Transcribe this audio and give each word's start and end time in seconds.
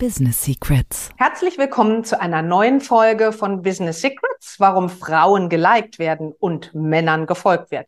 Business 0.00 0.42
Secrets. 0.42 1.10
Herzlich 1.18 1.58
willkommen 1.58 2.04
zu 2.04 2.18
einer 2.18 2.40
neuen 2.40 2.80
Folge 2.80 3.32
von 3.32 3.60
Business 3.60 4.00
Secrets, 4.00 4.56
warum 4.58 4.88
Frauen 4.88 5.50
geliked 5.50 5.98
werden 5.98 6.32
und 6.40 6.74
Männern 6.74 7.26
gefolgt 7.26 7.70
wird. 7.70 7.86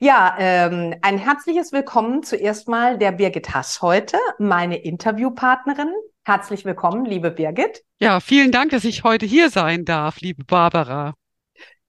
Ja, 0.00 0.34
ähm, 0.40 0.96
ein 1.02 1.18
herzliches 1.18 1.70
Willkommen 1.70 2.24
zuerst 2.24 2.66
mal 2.66 2.98
der 2.98 3.12
Birgit 3.12 3.54
Hass 3.54 3.80
heute, 3.80 4.18
meine 4.40 4.76
Interviewpartnerin. 4.76 5.92
Herzlich 6.24 6.64
willkommen, 6.64 7.04
liebe 7.04 7.30
Birgit. 7.30 7.84
Ja, 8.00 8.18
vielen 8.18 8.50
Dank, 8.50 8.72
dass 8.72 8.82
ich 8.82 9.04
heute 9.04 9.24
hier 9.24 9.48
sein 9.48 9.84
darf, 9.84 10.20
liebe 10.20 10.42
Barbara. 10.42 11.14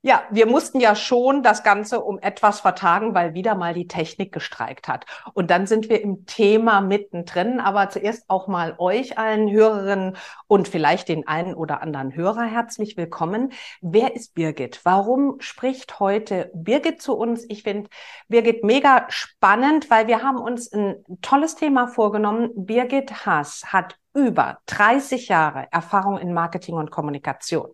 Ja, 0.05 0.23
wir 0.29 0.47
mussten 0.47 0.81
ja 0.81 0.95
schon 0.95 1.43
das 1.43 1.63
Ganze 1.63 2.01
um 2.01 2.19
etwas 2.19 2.59
vertagen, 2.59 3.15
weil 3.15 3.33
wieder 3.35 3.55
mal 3.55 3.73
die 3.73 3.87
Technik 3.87 4.33
gestreikt 4.33 4.89
hat. 4.89 5.05
Und 5.33 5.49
dann 5.49 5.65
sind 5.65 5.87
wir 5.87 6.01
im 6.01 6.25
Thema 6.25 6.81
mittendrin. 6.81 7.61
Aber 7.61 7.89
zuerst 7.89 8.29
auch 8.29 8.49
mal 8.49 8.75
euch 8.79 9.17
allen 9.17 9.49
Hörerinnen 9.49 10.17
und 10.47 10.67
vielleicht 10.67 11.07
den 11.07 11.25
einen 11.25 11.53
oder 11.53 11.81
anderen 11.81 12.13
Hörer 12.13 12.43
herzlich 12.43 12.97
willkommen. 12.97 13.53
Wer 13.79 14.13
ist 14.13 14.33
Birgit? 14.33 14.81
Warum 14.83 15.39
spricht 15.39 16.01
heute 16.01 16.51
Birgit 16.53 17.01
zu 17.01 17.15
uns? 17.15 17.45
Ich 17.47 17.63
finde 17.63 17.89
Birgit 18.27 18.65
mega 18.65 19.05
spannend, 19.07 19.89
weil 19.89 20.07
wir 20.07 20.21
haben 20.21 20.37
uns 20.37 20.69
ein 20.73 20.97
tolles 21.21 21.55
Thema 21.55 21.87
vorgenommen. 21.87 22.51
Birgit 22.55 23.25
Haas 23.25 23.63
hat 23.67 23.97
über 24.13 24.57
30 24.65 25.29
Jahre 25.29 25.69
Erfahrung 25.71 26.17
in 26.17 26.33
Marketing 26.33 26.75
und 26.75 26.91
Kommunikation. 26.91 27.73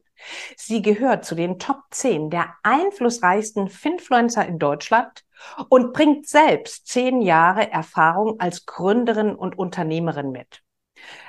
Sie 0.56 0.81
gehört 0.81 1.25
zu 1.25 1.36
den 1.36 1.59
Top 1.59 1.84
10 1.92 2.30
der 2.30 2.56
einflussreichsten 2.64 3.70
Finfluencer 3.70 4.45
in 4.45 4.59
Deutschland 4.59 5.23
und 5.70 5.94
bringt 5.94 6.28
selbst 6.28 6.88
zehn 6.88 7.22
Jahre 7.22 7.72
Erfahrung 7.72 8.39
als 8.39 8.66
Gründerin 8.66 9.36
und 9.36 9.58
Unternehmerin 9.58 10.31
mit. 10.31 10.61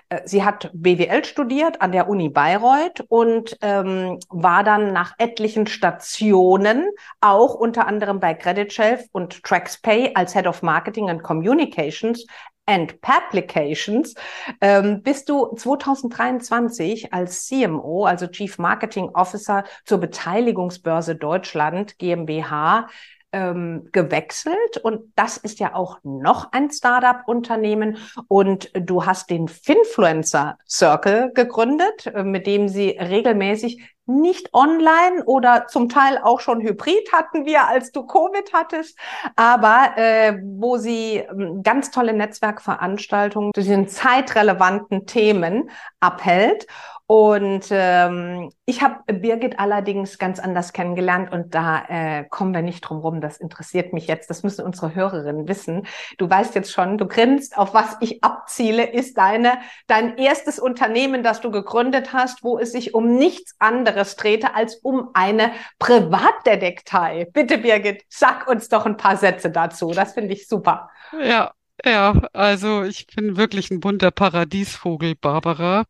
Äh, 0.08 0.20
sie 0.24 0.44
hat 0.44 0.70
BWL 0.74 1.24
studiert 1.24 1.80
an 1.80 1.92
der 1.92 2.08
Uni 2.08 2.28
Bayreuth 2.28 3.04
und 3.08 3.56
ähm, 3.62 4.18
war 4.28 4.64
dann 4.64 4.92
nach 4.92 5.14
etlichen 5.18 5.66
Stationen 5.66 6.86
auch 7.20 7.54
unter 7.54 7.86
anderem 7.86 8.20
bei 8.20 8.34
Credit 8.34 8.72
Shelf 8.72 9.06
und 9.12 9.42
TraxPay 9.42 10.12
als 10.14 10.34
Head 10.34 10.46
of 10.46 10.62
Marketing 10.62 11.08
and 11.08 11.22
Communications 11.22 12.26
and 12.66 13.00
Publications 13.00 14.14
ähm, 14.60 15.02
bist 15.02 15.28
du 15.28 15.54
2023 15.54 17.12
als 17.12 17.46
CMO, 17.46 18.04
also 18.04 18.26
Chief 18.28 18.58
Marketing 18.58 19.10
Officer 19.14 19.64
zur 19.84 19.98
Beteiligungsbörse 19.98 21.16
Deutschland 21.16 21.98
GmbH 21.98 22.88
ähm, 23.32 23.88
gewechselt 23.92 24.78
und 24.82 25.12
das 25.16 25.36
ist 25.36 25.60
ja 25.60 25.74
auch 25.74 25.98
noch 26.02 26.52
ein 26.52 26.70
Startup-Unternehmen 26.70 27.98
und 28.28 28.70
du 28.74 29.06
hast 29.06 29.30
den 29.30 29.48
Finfluencer 29.48 30.58
Circle 30.68 31.32
gegründet, 31.34 32.06
äh, 32.06 32.22
mit 32.22 32.46
dem 32.46 32.68
sie 32.68 32.90
regelmäßig 32.90 33.80
nicht 34.10 34.52
online 34.52 35.24
oder 35.24 35.66
zum 35.68 35.88
Teil 35.88 36.18
auch 36.22 36.40
schon 36.40 36.60
hybrid 36.60 37.12
hatten 37.12 37.46
wir, 37.46 37.68
als 37.68 37.92
du 37.92 38.04
Covid 38.06 38.52
hattest, 38.52 38.98
aber 39.36 39.92
äh, 39.96 40.38
wo 40.42 40.76
sie 40.76 41.18
äh, 41.18 41.26
ganz 41.62 41.90
tolle 41.90 42.12
Netzwerkveranstaltungen 42.12 43.52
zu 43.54 43.60
diesen 43.60 43.88
zeitrelevanten 43.88 45.06
Themen 45.06 45.70
abhält. 46.00 46.66
Und 47.10 47.66
ähm, 47.70 48.52
ich 48.66 48.82
habe 48.82 49.12
Birgit 49.12 49.58
allerdings 49.58 50.16
ganz 50.16 50.38
anders 50.38 50.72
kennengelernt 50.72 51.32
und 51.32 51.56
da 51.56 51.84
äh, 51.88 52.24
kommen 52.30 52.54
wir 52.54 52.62
nicht 52.62 52.82
drum 52.82 53.00
rum. 53.00 53.20
Das 53.20 53.38
interessiert 53.38 53.92
mich 53.92 54.06
jetzt. 54.06 54.30
Das 54.30 54.44
müssen 54.44 54.64
unsere 54.64 54.94
Hörerinnen 54.94 55.48
wissen. 55.48 55.88
Du 56.18 56.30
weißt 56.30 56.54
jetzt 56.54 56.70
schon, 56.70 56.98
du 56.98 57.08
grinst, 57.08 57.58
auf 57.58 57.74
was 57.74 57.96
ich 57.98 58.22
abziele, 58.22 58.88
ist 58.88 59.18
deine 59.18 59.58
dein 59.88 60.18
erstes 60.18 60.60
Unternehmen, 60.60 61.24
das 61.24 61.40
du 61.40 61.50
gegründet 61.50 62.12
hast, 62.12 62.44
wo 62.44 62.60
es 62.60 62.70
sich 62.70 62.94
um 62.94 63.16
nichts 63.16 63.56
anderes 63.58 64.14
drehte 64.14 64.54
als 64.54 64.76
um 64.76 65.08
eine 65.12 65.50
Privatdetektei. 65.80 67.26
Bitte 67.32 67.58
Birgit, 67.58 68.04
sag 68.08 68.46
uns 68.46 68.68
doch 68.68 68.86
ein 68.86 68.96
paar 68.96 69.16
Sätze 69.16 69.50
dazu. 69.50 69.90
Das 69.90 70.12
finde 70.12 70.32
ich 70.32 70.46
super. 70.46 70.90
Ja, 71.20 71.50
ja, 71.84 72.22
also 72.32 72.84
ich 72.84 73.08
bin 73.08 73.36
wirklich 73.36 73.72
ein 73.72 73.80
bunter 73.80 74.12
Paradiesvogel, 74.12 75.16
Barbara. 75.16 75.86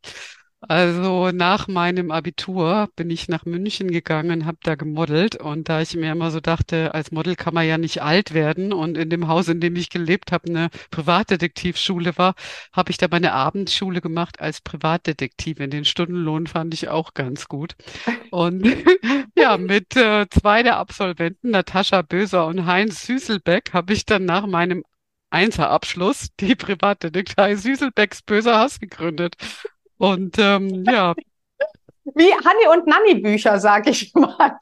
Also 0.69 1.31
nach 1.31 1.69
meinem 1.69 2.11
Abitur 2.11 2.91
bin 2.95 3.09
ich 3.09 3.29
nach 3.29 3.47
München 3.47 3.91
gegangen, 3.91 4.45
habe 4.45 4.59
da 4.63 4.75
gemodelt 4.75 5.37
und 5.37 5.71
da 5.71 5.81
ich 5.81 5.97
mir 5.97 6.13
immer 6.13 6.31
so 6.31 6.41
dachte, 6.41 6.93
als 6.93 7.13
Model 7.13 7.35
kann 7.35 7.55
man 7.55 7.67
ja 7.67 7.79
nicht 7.79 8.03
alt 8.03 8.35
werden 8.35 8.75
und 8.75 8.99
in 8.99 9.09
dem 9.09 9.27
Haus, 9.27 9.49
in 9.49 9.61
dem 9.61 9.75
ich 9.77 9.89
gelebt 9.89 10.33
habe, 10.33 10.51
eine 10.51 10.69
Privatdetektivschule 10.91 12.19
war, 12.19 12.35
habe 12.73 12.91
ich 12.91 12.99
da 12.99 13.07
meine 13.11 13.33
Abendschule 13.33 14.03
gemacht 14.03 14.39
als 14.39 14.61
Privatdetektivin. 14.61 15.71
Den 15.71 15.87
Stundenlohn 15.87 16.47
fand 16.47 16.75
ich 16.75 16.89
auch 16.89 17.15
ganz 17.15 17.49
gut. 17.49 17.75
Und 18.31 18.67
ja, 19.37 19.57
mit 19.57 19.97
äh, 19.97 20.27
zwei 20.29 20.63
der 20.63 20.77
Absolventen, 20.77 21.51
Natascha 21.51 22.03
Böser 22.03 22.47
und 22.47 22.67
Heinz 22.67 23.07
Süßelbeck, 23.07 23.73
habe 23.73 23.95
ich 23.95 24.05
dann 24.05 24.27
nach 24.27 24.47
meinem 24.47 24.85
Einserabschluss 25.31 26.29
die 26.39 26.55
Privatdetektei 26.55 27.57
Süßelbecks 27.57 28.23
Böser 28.23 28.59
Hass 28.59 28.79
gegründet. 28.79 29.37
Und 30.01 30.39
ähm, 30.39 30.85
ja. 30.91 31.15
Wie 32.15 32.33
Hanni 32.33 32.67
und 32.73 32.87
Nanni 32.87 33.17
Bücher, 33.21 33.61
sag 33.61 33.87
ich 33.87 34.15
mal. 34.15 34.59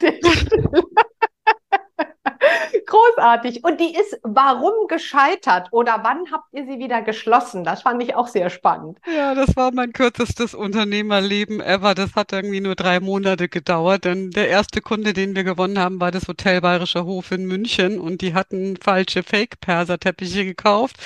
Großartig. 2.87 3.63
Und 3.63 3.79
die 3.81 3.95
ist 3.95 4.19
warum 4.23 4.89
gescheitert 4.89 5.69
oder 5.71 6.01
wann 6.03 6.25
habt 6.33 6.53
ihr 6.53 6.65
sie 6.65 6.81
wieder 6.81 7.03
geschlossen? 7.03 7.63
Das 7.63 7.83
fand 7.83 8.03
ich 8.03 8.17
auch 8.17 8.27
sehr 8.27 8.51
spannend. 8.51 8.99
Ja, 9.07 9.35
das 9.37 9.55
war 9.55 9.71
mein 9.73 9.93
kürzestes 9.93 10.55
Unternehmerleben 10.55 11.61
ever. 11.61 11.95
Das 11.95 12.17
hat 12.17 12.33
irgendwie 12.33 12.61
nur 12.61 12.75
drei 12.75 12.99
Monate 12.99 13.49
gedauert, 13.49 14.07
denn 14.07 14.31
der 14.31 14.49
erste 14.49 14.81
Kunde, 14.81 15.13
den 15.13 15.37
wir 15.37 15.45
gewonnen 15.45 15.79
haben, 15.79 16.01
war 16.01 16.11
das 16.11 16.27
Hotel 16.27 16.61
Bayerischer 16.63 17.05
Hof 17.05 17.31
in 17.31 17.47
München 17.47 18.01
und 18.01 18.23
die 18.23 18.35
hatten 18.35 18.77
falsche 18.77 19.23
Fake-Perser-Teppiche 19.23 20.45
gekauft 20.45 20.97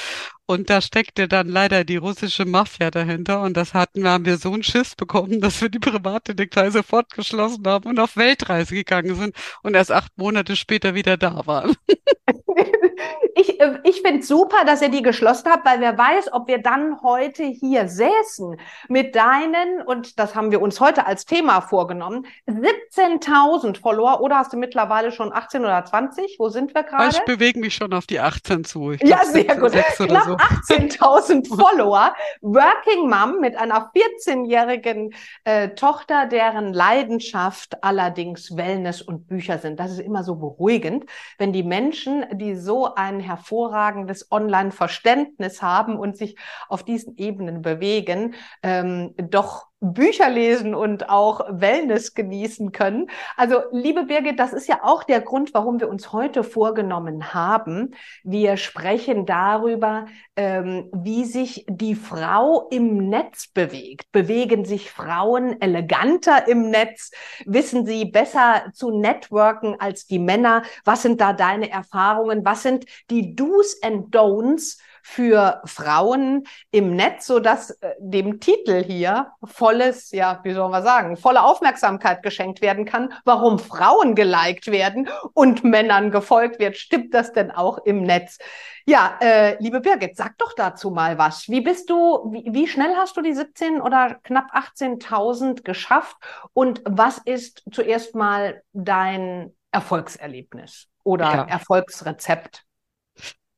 und 0.47 0.71
da 0.71 0.81
steckte 0.81 1.29
dann 1.29 1.49
leider 1.49 1.85
die 1.85 1.97
russische 1.97 2.45
Mafia 2.45 2.91
dahinter. 2.91 3.43
Und 3.43 3.57
das 3.57 3.75
hatten 3.75 4.03
wir, 4.03 4.11
haben 4.11 4.25
wir 4.25 4.37
so 4.39 4.53
einen 4.53 4.63
Schiss 4.63 4.95
bekommen, 4.97 5.41
dass 5.41 5.61
wir 5.61 5.69
die 5.69 5.79
Privatdetektei 5.79 6.71
sofort 6.71 7.13
geschlossen 7.13 7.67
haben 7.67 7.89
und 7.89 7.99
auf 7.99 8.17
Weltreise 8.17 8.75
gegangen 8.75 9.15
sind 9.15 9.37
und 9.63 9.75
erst 9.75 9.93
acht 9.93 10.17
Monate 10.17 10.57
später 10.57 10.95
wieder 10.95 11.17
da 11.17 11.47
waren. 11.47 11.77
ich, 13.35 13.61
äh, 13.61 13.79
ich 13.85 14.03
finde 14.03 14.23
super, 14.23 14.65
dass 14.65 14.83
ihr 14.83 14.91
die 14.91 15.03
geschlossen 15.03 15.51
habt, 15.51 15.67
weil 15.67 15.81
wer 15.81 15.97
weiß, 15.97 16.33
ob 16.33 16.49
wir 16.49 16.59
dann 16.59 17.03
heute 17.03 17.45
hier 17.45 17.89
säßen 17.89 18.57
mit 18.89 19.15
deinen, 19.15 19.83
und 19.83 20.19
das 20.19 20.35
haben 20.35 20.51
wir 20.51 20.61
uns 20.61 20.81
heute 20.81 21.07
als 21.07 21.25
Thema 21.25 21.61
vorgenommen, 21.61 22.27
17.000 22.47 23.81
Follower 23.81 24.21
oder 24.21 24.37
hast 24.37 24.53
du 24.53 24.57
mittlerweile 24.57 25.13
schon 25.13 25.33
18 25.33 25.63
oder 25.63 25.85
20? 25.85 26.37
Wo 26.39 26.49
sind 26.49 26.75
wir 26.75 26.83
gerade? 26.83 27.11
Ich 27.11 27.25
bewege 27.25 27.59
mich 27.59 27.75
schon 27.75 27.93
auf 27.93 28.07
die 28.07 28.21
18 28.21 28.65
zu. 28.65 28.93
Ich 28.93 29.03
ja, 29.03 29.25
sehr 29.25 29.57
gut. 29.57 29.73
Knapp 29.73 30.25
so. 30.25 30.75
18.000 30.75 31.49
Follower. 31.61 32.15
Working 32.41 33.09
Mom 33.09 33.41
mit 33.41 33.57
einer 33.57 33.91
14-jährigen 33.93 35.15
äh, 35.45 35.71
Tochter, 35.71 36.27
deren 36.27 36.73
Leidenschaft 36.73 37.83
allerdings 37.83 38.57
Wellness 38.57 39.03
und 39.03 39.27
Bücher 39.27 39.59
sind. 39.59 39.81
Das 39.81 39.91
ist 39.91 40.01
immer 40.01 40.25
so 40.25 40.37
beruhigend, 40.37 41.07
wenn 41.39 41.53
die 41.53 41.63
Menschen, 41.63 42.25
die 42.33 42.55
so 42.55 42.92
ein 42.97 43.21
hervorragendes 43.21 44.31
Online-Verständnis 44.31 45.62
haben 45.62 45.99
und 45.99 46.17
sich 46.17 46.37
auf 46.69 46.85
diesen 46.85 47.17
Ebenen 47.17 47.62
bewegen, 47.62 48.35
ähm, 48.62 49.15
doch 49.17 49.72
Bücher 49.82 50.31
lesen 50.31 50.75
und 50.75 51.11
auch 51.11 51.44
Wellness 51.50 52.14
genießen 52.14 52.70
können. 52.70 53.11
Also, 53.37 53.62
liebe 53.73 54.05
Birgit, 54.05 54.38
das 54.38 54.52
ist 54.52 54.69
ja 54.69 54.81
auch 54.82 55.02
der 55.02 55.20
Grund, 55.20 55.52
warum 55.55 55.81
wir 55.81 55.88
uns 55.88 56.12
heute 56.12 56.44
vorgenommen 56.44 57.34
haben. 57.34 57.94
Wir 58.23 58.56
sprechen 58.56 59.26
darüber, 59.26 60.06
ähm, 60.37 60.88
wie 60.93 61.25
sich 61.25 61.67
die 61.69 61.96
Frau 61.96 62.69
im 62.70 63.08
Netz 63.08 63.49
bewegt. 63.49 64.12
Bewegen 64.12 64.64
sich 64.64 64.90
Frauen 64.90 65.61
eleganter 65.61 66.46
im 66.46 66.70
Netz? 66.70 67.11
Wissen 67.44 67.85
sie 67.85 68.05
besser 68.05 68.67
zu 68.73 68.90
networken 68.90 69.76
als 69.81 70.06
die 70.06 70.20
Männer? 70.20 70.62
Was 70.85 71.02
sind 71.02 71.20
da 71.20 71.32
deine 71.32 71.70
Erfahrungen? 71.70 72.44
Was 72.44 72.62
sind 72.62 72.87
die 73.11 73.35
Do's 73.35 73.76
and 73.82 74.14
Don'ts 74.14 74.78
für 75.02 75.60
Frauen 75.64 76.44
im 76.70 76.94
Netz, 76.94 77.26
so 77.26 77.40
dass 77.40 77.70
äh, 77.70 77.94
dem 77.99 78.40
Titel 78.40 78.82
hier 78.82 79.32
volles, 79.44 80.12
ja, 80.12 80.40
wie 80.44 80.52
soll 80.52 80.70
man 80.70 80.82
sagen, 80.82 81.16
volle 81.16 81.43
Aufmerksamkeit 81.43 82.22
geschenkt 82.22 82.62
werden 82.62 82.84
kann, 82.84 83.12
warum 83.25 83.58
Frauen 83.58 84.14
geliked 84.14 84.69
werden 84.69 85.08
und 85.34 85.64
Männern 85.64 86.10
gefolgt 86.10 86.60
wird. 86.60 86.76
Stimmt 86.76 87.12
das 87.14 87.32
denn 87.32 87.50
auch 87.50 87.78
im 87.78 88.02
Netz? 88.02 88.38
Ja, 88.87 89.19
äh, 89.20 89.56
liebe 89.60 89.81
Birgit, 89.81 90.16
sag 90.16 90.38
doch 90.38 90.54
dazu 90.54 90.90
mal 90.90 91.19
was. 91.19 91.49
Wie 91.49 91.60
bist 91.60 91.90
du, 91.90 92.31
wie, 92.32 92.44
wie 92.52 92.66
schnell 92.66 92.94
hast 92.96 93.16
du 93.16 93.22
die 93.22 93.34
17 93.34 93.81
oder 93.81 94.16
knapp 94.22 94.54
18.000 94.54 95.62
geschafft? 95.62 96.16
Und 96.52 96.82
was 96.84 97.19
ist 97.19 97.62
zuerst 97.70 98.14
mal 98.14 98.62
dein 98.72 99.54
Erfolgserlebnis 99.70 100.88
oder 101.04 101.25
ja. 101.25 101.44
Erfolgsrezept? 101.44 102.64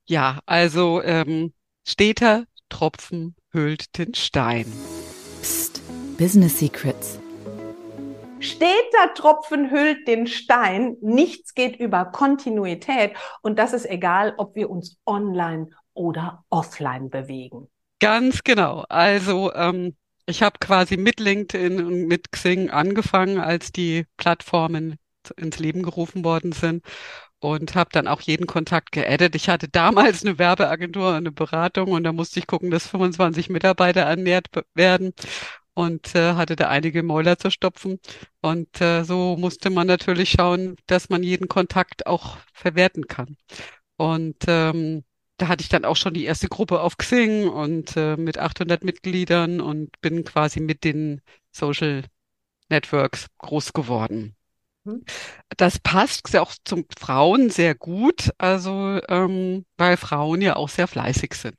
Ja, 0.06 0.41
also 0.45 1.03
ähm, 1.03 1.55
steter 1.89 2.45
Tropfen 2.69 3.37
hüllt 3.53 3.97
den 3.97 4.12
Stein. 4.12 4.67
Psst, 5.41 5.81
Business 6.19 6.59
Secrets. 6.59 7.19
Steter 8.39 9.15
Tropfen 9.15 9.71
hüllt 9.71 10.06
den 10.06 10.27
Stein. 10.27 10.99
Nichts 11.01 11.55
geht 11.55 11.77
über 11.77 12.05
Kontinuität. 12.05 13.12
Und 13.41 13.59
das 13.59 13.73
ist 13.73 13.87
egal, 13.87 14.35
ob 14.37 14.55
wir 14.55 14.69
uns 14.69 14.99
online 15.06 15.71
oder 15.95 16.45
offline 16.51 17.09
bewegen. 17.09 17.71
Ganz 17.99 18.45
genau. 18.45 18.85
Also 18.91 19.55
ähm, 19.55 19.97
ich 20.27 20.43
habe 20.43 20.59
quasi 20.61 20.99
mit 20.99 21.19
LinkedIn 21.19 21.83
und 21.83 22.06
mit 22.09 22.31
Xing 22.31 22.69
angefangen, 22.69 23.39
als 23.39 23.73
die 23.73 24.05
Plattformen 24.19 24.97
ins 25.39 25.59
Leben 25.59 25.83
gerufen 25.83 26.23
worden 26.25 26.53
sind 26.53 26.85
und 27.44 27.75
habe 27.75 27.91
dann 27.93 28.08
auch 28.08 28.23
jeden 28.23 28.46
Kontakt 28.46 28.91
geaddet. 28.93 29.35
Ich 29.35 29.50
hatte 29.50 29.69
damals 29.69 30.25
eine 30.25 30.38
Werbeagentur, 30.38 31.12
eine 31.12 31.31
Beratung 31.31 31.93
und 31.93 32.05
da 32.05 32.12
musste 32.12 32.41
ich 32.41 32.46
gucken, 32.46 32.70
dass 32.70 32.87
25 32.88 33.50
Mitarbeiter 33.50 34.00
ernährt 34.00 34.49
werden 34.75 35.12
und 35.75 36.14
äh, 36.14 36.35
hatte 36.35 36.56
da 36.56 36.69
einige 36.69 37.02
Mäuler 37.02 37.38
zu 37.38 37.50
stopfen. 37.50 38.00
Und 38.41 38.81
äh, 38.81 39.05
so 39.05 39.37
musste 39.37 39.69
man 39.70 39.87
natürlich 39.87 40.31
schauen, 40.31 40.76
dass 40.87 41.11
man 41.11 41.23
jeden 41.23 41.49
Kontakt 41.49 42.06
auch 42.06 42.38
verwerten 42.55 43.08
kann. 43.08 43.37
Und 43.96 44.44
ähm, 44.49 45.05
da 45.37 45.49
hatte 45.49 45.62
ich 45.62 45.69
dann 45.69 45.85
auch 45.85 45.96
schon 45.96 46.14
die 46.14 46.25
erste 46.25 46.49
Gruppe 46.49 46.81
auf 46.81 46.96
Xing 46.96 47.49
und 47.49 47.96
äh, 47.96 48.17
mit 48.17 48.38
800 48.38 48.85
Mitgliedern 48.85 49.61
und 49.61 50.00
bin 50.00 50.25
quasi 50.25 50.61
mit 50.61 50.85
den 50.85 51.20
Social 51.52 52.05
Networks 52.70 53.26
groß 53.38 53.75
geworden. 53.75 54.35
Mhm. 54.85 55.05
Das 55.57 55.79
passt 55.79 56.37
auch 56.37 56.53
zum 56.65 56.87
Frauen 56.99 57.51
sehr 57.51 57.75
gut, 57.75 58.31
also 58.39 59.01
ähm, 59.09 59.65
weil 59.77 59.97
Frauen 59.97 60.43
ja 60.43 60.57
auch 60.57 60.69
sehr 60.69 60.89
fleißig 60.89 61.35
sind. 61.35 61.57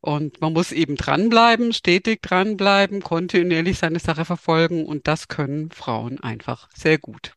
Und 0.00 0.40
man 0.40 0.52
muss 0.54 0.72
eben 0.72 0.96
dranbleiben, 0.96 1.72
stetig 1.72 2.22
dranbleiben, 2.22 3.02
kontinuierlich 3.02 3.78
seine 3.78 4.00
Sache 4.00 4.24
verfolgen 4.24 4.86
und 4.86 5.06
das 5.08 5.28
können 5.28 5.70
Frauen 5.70 6.20
einfach 6.20 6.68
sehr 6.74 6.98
gut. 6.98 7.34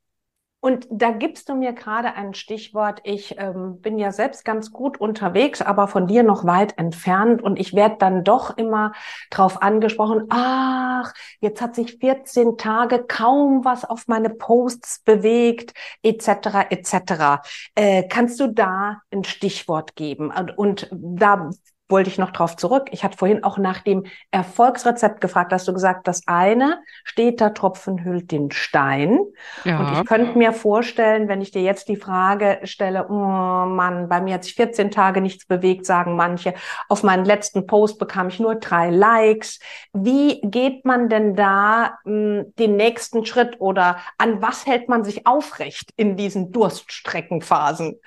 Und 0.63 0.87
da 0.89 1.11
gibst 1.11 1.49
du 1.49 1.55
mir 1.55 1.73
gerade 1.73 2.13
ein 2.13 2.33
Stichwort. 2.33 3.01
Ich 3.03 3.37
ähm, 3.37 3.81
bin 3.81 3.99
ja 3.99 4.13
selbst 4.13 4.45
ganz 4.45 4.71
gut 4.71 4.97
unterwegs, 4.97 5.61
aber 5.61 5.89
von 5.89 6.07
dir 6.07 6.23
noch 6.23 6.45
weit 6.45 6.77
entfernt. 6.77 7.41
Und 7.41 7.59
ich 7.59 7.73
werde 7.73 7.97
dann 7.99 8.23
doch 8.23 8.55
immer 8.55 8.93
drauf 9.29 9.61
angesprochen, 9.61 10.27
ach, 10.29 11.13
jetzt 11.41 11.61
hat 11.61 11.75
sich 11.75 11.97
14 11.97 12.55
Tage 12.55 13.03
kaum 13.03 13.65
was 13.65 13.83
auf 13.83 14.07
meine 14.07 14.29
Posts 14.29 15.01
bewegt, 15.03 15.73
etc. 16.01 16.69
etc. 16.69 17.41
Äh, 17.75 18.03
kannst 18.07 18.39
du 18.39 18.47
da 18.47 19.01
ein 19.11 19.25
Stichwort 19.25 19.97
geben? 19.97 20.31
Und, 20.31 20.57
und 20.57 20.87
da 20.93 21.49
wollte 21.93 22.09
ich 22.09 22.17
noch 22.17 22.31
drauf 22.31 22.57
zurück. 22.57 22.89
Ich 22.91 23.03
hatte 23.03 23.17
vorhin 23.17 23.43
auch 23.43 23.59
nach 23.59 23.81
dem 23.81 24.05
Erfolgsrezept 24.31 25.21
gefragt. 25.21 25.53
Hast 25.53 25.67
du 25.67 25.73
gesagt, 25.73 26.07
das 26.07 26.23
eine, 26.25 26.81
steter 27.03 27.53
Tropfen 27.53 28.03
hüllt 28.03 28.31
den 28.31 28.51
Stein. 28.51 29.19
Ja. 29.63 29.79
Und 29.79 29.93
ich 29.93 30.05
könnte 30.07 30.35
mir 30.35 30.53
vorstellen, 30.53 31.27
wenn 31.27 31.39
ich 31.39 31.51
dir 31.51 31.61
jetzt 31.61 31.87
die 31.89 31.95
Frage 31.95 32.59
stelle, 32.63 33.07
oh 33.09 33.13
Mann, 33.13 34.09
bei 34.09 34.21
mir 34.21 34.33
hat 34.33 34.43
sich 34.43 34.55
14 34.55 34.89
Tage 34.89 35.21
nichts 35.21 35.45
bewegt, 35.45 35.85
sagen 35.85 36.15
manche. 36.15 36.55
Auf 36.89 37.03
meinen 37.03 37.25
letzten 37.25 37.67
Post 37.67 37.99
bekam 37.99 38.29
ich 38.29 38.39
nur 38.39 38.55
drei 38.55 38.89
Likes. 38.89 39.59
Wie 39.93 40.41
geht 40.41 40.85
man 40.85 41.09
denn 41.09 41.35
da 41.35 41.99
mh, 42.05 42.13
hm, 42.13 42.53
den 42.57 42.75
nächsten 42.75 43.23
Schritt 43.23 43.61
oder 43.61 43.99
an 44.17 44.41
was 44.41 44.65
hält 44.65 44.89
man 44.89 45.03
sich 45.03 45.27
aufrecht 45.27 45.91
in 45.95 46.17
diesen 46.17 46.51
Durststreckenphasen? 46.51 47.99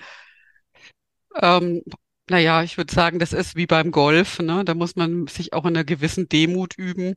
Ähm, 1.41 1.83
naja, 2.28 2.62
ich 2.62 2.76
würde 2.76 2.93
sagen, 2.93 3.19
das 3.20 3.32
ist 3.32 3.55
wie 3.56 3.67
beim 3.67 3.93
Golf, 3.93 4.40
ne? 4.40 4.64
Da 4.64 4.75
muss 4.75 4.96
man 4.96 5.26
sich 5.28 5.52
auch 5.52 5.64
in 5.64 5.76
einer 5.76 5.84
gewissen 5.84 6.28
Demut 6.28 6.76
üben. 6.76 7.14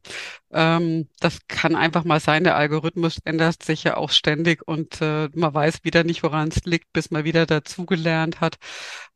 Ähm, 0.51 1.09
das 1.19 1.39
kann 1.47 1.75
einfach 1.75 2.03
mal 2.03 2.19
sein, 2.19 2.43
der 2.43 2.55
Algorithmus 2.55 3.17
ändert 3.25 3.63
sich 3.63 3.83
ja 3.83 3.97
auch 3.97 4.11
ständig 4.11 4.67
und 4.67 5.01
äh, 5.01 5.29
man 5.33 5.53
weiß 5.53 5.83
wieder 5.83 6.03
nicht, 6.03 6.23
woran 6.23 6.49
es 6.49 6.63
liegt, 6.65 6.93
bis 6.93 7.11
man 7.11 7.23
wieder 7.23 7.45
dazugelernt 7.47 8.39
hat. 8.41 8.57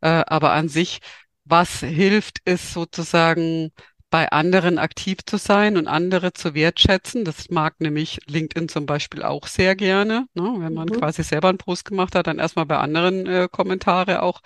Äh, 0.02 0.24
aber 0.28 0.54
an 0.54 0.70
sich, 0.70 1.00
was 1.46 1.80
hilft, 1.82 2.40
ist 2.46 2.74
sozusagen 2.74 3.72
bei 4.14 4.32
anderen 4.32 4.78
aktiv 4.78 5.26
zu 5.26 5.38
sein 5.38 5.76
und 5.76 5.88
andere 5.88 6.34
zu 6.34 6.54
wertschätzen. 6.54 7.26
Das 7.26 7.50
mag 7.50 7.82
nämlich 7.82 8.20
LinkedIn 8.28 8.70
zum 8.70 8.86
Beispiel 8.86 9.24
auch 9.24 9.48
sehr 9.48 9.76
gerne. 9.76 10.28
Ne? 10.36 10.54
Wenn 10.60 10.76
man 10.76 10.88
mhm. 10.88 11.00
quasi 11.00 11.24
selber 11.24 11.50
einen 11.50 11.58
Post 11.58 11.86
gemacht 11.86 12.14
hat, 12.14 12.28
dann 12.28 12.38
erstmal 12.38 12.68
bei 12.68 12.78
anderen 12.78 13.26
äh, 13.26 13.50
Kommentare 13.52 14.22
auch 14.22 14.42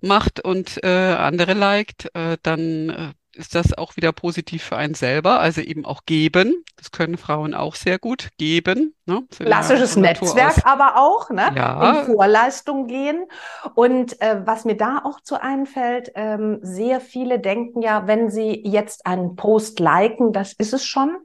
macht 0.00 0.40
und 0.40 0.82
äh, 0.82 0.88
andere 0.88 1.52
liked, 1.52 2.14
äh, 2.14 2.38
dann 2.42 2.88
äh, 2.88 3.12
ist 3.34 3.54
das 3.54 3.76
auch 3.76 3.96
wieder 3.96 4.12
positiv 4.12 4.62
für 4.62 4.76
einen 4.76 4.94
selber, 4.94 5.40
also 5.40 5.60
eben 5.60 5.84
auch 5.84 6.04
geben. 6.06 6.64
Das 6.76 6.90
können 6.90 7.16
Frauen 7.16 7.54
auch 7.54 7.74
sehr 7.74 7.98
gut 7.98 8.30
geben. 8.38 8.94
Ne? 9.06 9.22
Klassisches 9.30 9.96
Netzwerk 9.96 10.64
aber 10.64 10.96
auch, 10.96 11.30
ne? 11.30 11.52
Ja. 11.54 12.00
In 12.00 12.06
Vorleistung 12.06 12.86
gehen. 12.86 13.26
Und 13.74 14.20
äh, 14.20 14.40
was 14.44 14.64
mir 14.64 14.76
da 14.76 15.02
auch 15.04 15.20
zu 15.20 15.40
einfällt, 15.40 16.12
ähm, 16.14 16.58
sehr 16.62 17.00
viele 17.00 17.38
denken 17.38 17.82
ja, 17.82 18.06
wenn 18.06 18.30
sie 18.30 18.62
jetzt 18.64 19.06
einen 19.06 19.36
Post 19.36 19.80
liken, 19.80 20.32
das 20.32 20.52
ist 20.54 20.72
es 20.72 20.84
schon. 20.84 21.16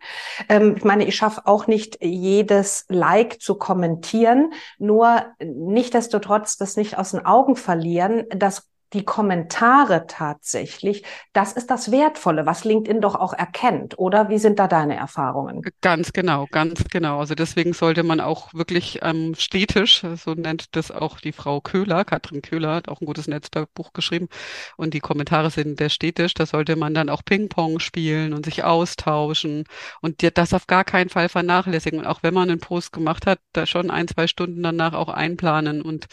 Ähm, 0.49 0.75
ich 0.77 0.83
meine, 0.83 1.05
ich 1.05 1.15
schaffe 1.15 1.41
auch 1.45 1.67
nicht 1.67 2.03
jedes 2.03 2.85
Like 2.89 3.41
zu 3.41 3.55
kommentieren, 3.55 4.53
nur 4.77 5.25
nichtdestotrotz 5.39 6.57
das 6.57 6.75
nicht 6.75 6.97
aus 6.97 7.11
den 7.11 7.25
Augen 7.25 7.55
verlieren. 7.55 8.25
Das 8.29 8.68
die 8.93 9.05
Kommentare 9.05 10.07
tatsächlich, 10.07 11.03
das 11.33 11.53
ist 11.53 11.67
das 11.67 11.91
Wertvolle, 11.91 12.45
was 12.45 12.63
LinkedIn 12.63 13.01
doch 13.01 13.15
auch 13.15 13.33
erkennt, 13.33 13.99
oder? 13.99 14.29
Wie 14.29 14.39
sind 14.39 14.57
da 14.57 14.67
deine 14.67 14.95
Erfahrungen? 14.95 15.61
Ganz 15.81 16.11
genau, 16.11 16.47
ganz 16.51 16.83
genau. 16.89 17.19
Also 17.19 17.35
deswegen 17.35 17.73
sollte 17.73 18.03
man 18.03 18.19
auch 18.19 18.53
wirklich 18.53 18.99
ähm, 19.03 19.35
stetisch, 19.37 20.03
so 20.15 20.33
nennt 20.33 20.75
das 20.75 20.91
auch 20.91 21.19
die 21.19 21.31
Frau 21.31 21.61
Köhler, 21.61 22.03
Katrin 22.03 22.41
Köhler 22.41 22.75
hat 22.75 22.89
auch 22.89 23.01
ein 23.01 23.05
gutes 23.05 23.27
Netzwerkbuch 23.27 23.93
geschrieben 23.93 24.27
und 24.75 24.93
die 24.93 24.99
Kommentare 24.99 25.51
sind 25.51 25.77
sehr 25.77 25.89
stetisch, 25.89 26.33
da 26.33 26.45
sollte 26.45 26.75
man 26.75 26.93
dann 26.93 27.09
auch 27.09 27.23
Ping-Pong 27.23 27.79
spielen 27.79 28.33
und 28.33 28.45
sich 28.45 28.63
austauschen 28.63 29.65
und 30.01 30.23
das 30.37 30.53
auf 30.53 30.67
gar 30.67 30.83
keinen 30.83 31.09
Fall 31.09 31.29
vernachlässigen. 31.29 31.99
Und 31.99 32.07
auch 32.07 32.23
wenn 32.23 32.33
man 32.33 32.49
einen 32.49 32.59
Post 32.59 32.91
gemacht 32.91 33.25
hat, 33.25 33.39
da 33.53 33.65
schon 33.65 33.91
ein, 33.91 34.07
zwei 34.07 34.27
Stunden 34.27 34.63
danach 34.63 34.93
auch 34.93 35.09
einplanen 35.09 35.81
und 35.81 36.07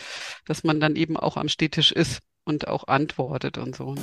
dass 0.47 0.65
man 0.65 0.81
dann 0.81 0.97
eben 0.97 1.17
auch 1.17 1.37
am 1.37 1.49
Stehtisch 1.49 1.93
ist 1.93 2.21
und 2.47 2.69
auch 2.69 2.87
antwortet 2.87 3.59
und 3.59 3.77
so. 3.77 3.93
Ne? 3.93 4.01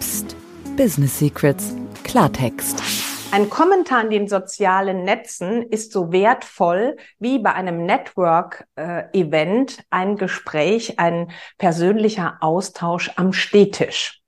Psst. 0.00 0.34
Business 0.76 1.18
Secrets. 1.18 1.76
Klartext. 2.02 2.82
Ein 3.30 3.50
Kommentar 3.50 4.02
in 4.02 4.10
den 4.10 4.28
sozialen 4.28 5.04
Netzen 5.04 5.62
ist 5.62 5.92
so 5.92 6.12
wertvoll 6.12 6.96
wie 7.18 7.38
bei 7.38 7.52
einem 7.52 7.84
Network-Event 7.84 9.78
äh, 9.78 9.82
ein 9.90 10.16
Gespräch, 10.16 10.98
ein 10.98 11.30
persönlicher 11.58 12.38
Austausch 12.40 13.10
am 13.16 13.32
Stehtisch. 13.32 14.22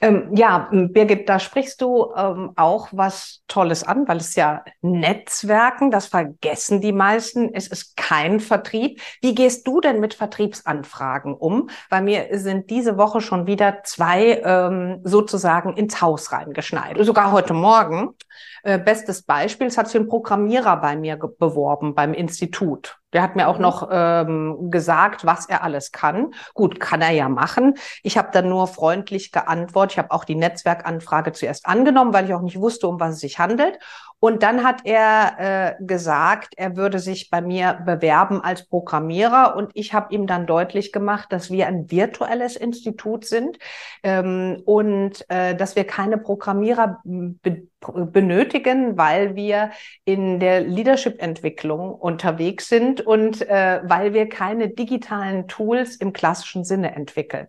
Ähm, 0.00 0.30
ja, 0.34 0.68
Birgit, 0.70 1.28
da 1.28 1.38
sprichst 1.40 1.80
du 1.80 2.12
ähm, 2.16 2.52
auch 2.56 2.88
was 2.92 3.42
Tolles 3.48 3.82
an, 3.82 4.06
weil 4.06 4.18
es 4.18 4.36
ja 4.36 4.64
Netzwerken, 4.80 5.90
das 5.90 6.06
vergessen 6.06 6.80
die 6.80 6.92
meisten. 6.92 7.52
Es 7.52 7.66
ist 7.66 7.96
kein 7.96 8.38
Vertrieb. 8.40 9.00
Wie 9.20 9.34
gehst 9.34 9.66
du 9.66 9.80
denn 9.80 10.00
mit 10.00 10.14
Vertriebsanfragen 10.14 11.34
um? 11.34 11.68
Bei 11.90 12.00
mir 12.00 12.28
sind 12.32 12.70
diese 12.70 12.96
Woche 12.96 13.20
schon 13.20 13.46
wieder 13.46 13.82
zwei 13.84 14.40
ähm, 14.44 15.00
sozusagen 15.02 15.76
ins 15.76 16.00
Haus 16.00 16.32
reingeschneit. 16.32 16.96
Sogar 17.00 17.32
heute 17.32 17.54
Morgen. 17.54 18.14
Äh, 18.62 18.78
bestes 18.78 19.22
Beispiel, 19.22 19.68
es 19.68 19.78
hat 19.78 19.88
sich 19.88 20.00
ein 20.00 20.08
Programmierer 20.08 20.76
bei 20.78 20.96
mir 20.96 21.16
beworben 21.16 21.94
beim 21.94 22.12
Institut. 22.14 22.98
Der 23.12 23.22
hat 23.22 23.36
mir 23.36 23.48
auch 23.48 23.56
mhm. 23.56 23.62
noch 23.62 23.88
ähm, 23.90 24.70
gesagt, 24.70 25.24
was 25.24 25.48
er 25.48 25.62
alles 25.62 25.92
kann. 25.92 26.32
Gut, 26.54 26.80
kann 26.80 27.00
er 27.00 27.10
ja 27.10 27.28
machen. 27.28 27.74
Ich 28.02 28.18
habe 28.18 28.28
dann 28.32 28.48
nur 28.48 28.66
freundlich 28.66 29.32
geantwortet. 29.32 29.92
Ich 29.92 29.98
habe 29.98 30.10
auch 30.10 30.24
die 30.24 30.34
Netzwerkanfrage 30.34 31.32
zuerst 31.32 31.66
angenommen, 31.66 32.12
weil 32.12 32.26
ich 32.26 32.34
auch 32.34 32.42
nicht 32.42 32.60
wusste, 32.60 32.88
um 32.88 33.00
was 33.00 33.14
es 33.14 33.20
sich 33.20 33.38
handelt. 33.38 33.78
Und 34.20 34.42
dann 34.42 34.64
hat 34.64 34.80
er 34.84 35.76
äh, 35.78 35.84
gesagt, 35.84 36.54
er 36.56 36.76
würde 36.76 36.98
sich 36.98 37.30
bei 37.30 37.40
mir 37.40 37.74
bewerben 37.86 38.40
als 38.42 38.66
Programmierer. 38.66 39.54
Und 39.56 39.70
ich 39.74 39.94
habe 39.94 40.12
ihm 40.12 40.26
dann 40.26 40.46
deutlich 40.46 40.92
gemacht, 40.92 41.32
dass 41.32 41.50
wir 41.50 41.68
ein 41.68 41.90
virtuelles 41.90 42.56
Institut 42.56 43.24
sind 43.24 43.58
ähm, 44.02 44.62
und 44.64 45.24
äh, 45.28 45.54
dass 45.54 45.76
wir 45.76 45.84
keine 45.84 46.18
Programmierer 46.18 47.00
be 47.04 47.68
benötigen, 47.80 48.98
weil 48.98 49.36
wir 49.36 49.70
in 50.04 50.40
der 50.40 50.62
Leadership-Entwicklung 50.62 51.94
unterwegs 51.94 52.68
sind 52.68 53.00
und 53.00 53.48
äh, 53.48 53.80
weil 53.84 54.14
wir 54.14 54.28
keine 54.28 54.68
digitalen 54.70 55.46
Tools 55.46 55.94
im 55.94 56.12
klassischen 56.12 56.64
Sinne 56.64 56.96
entwickeln. 56.96 57.46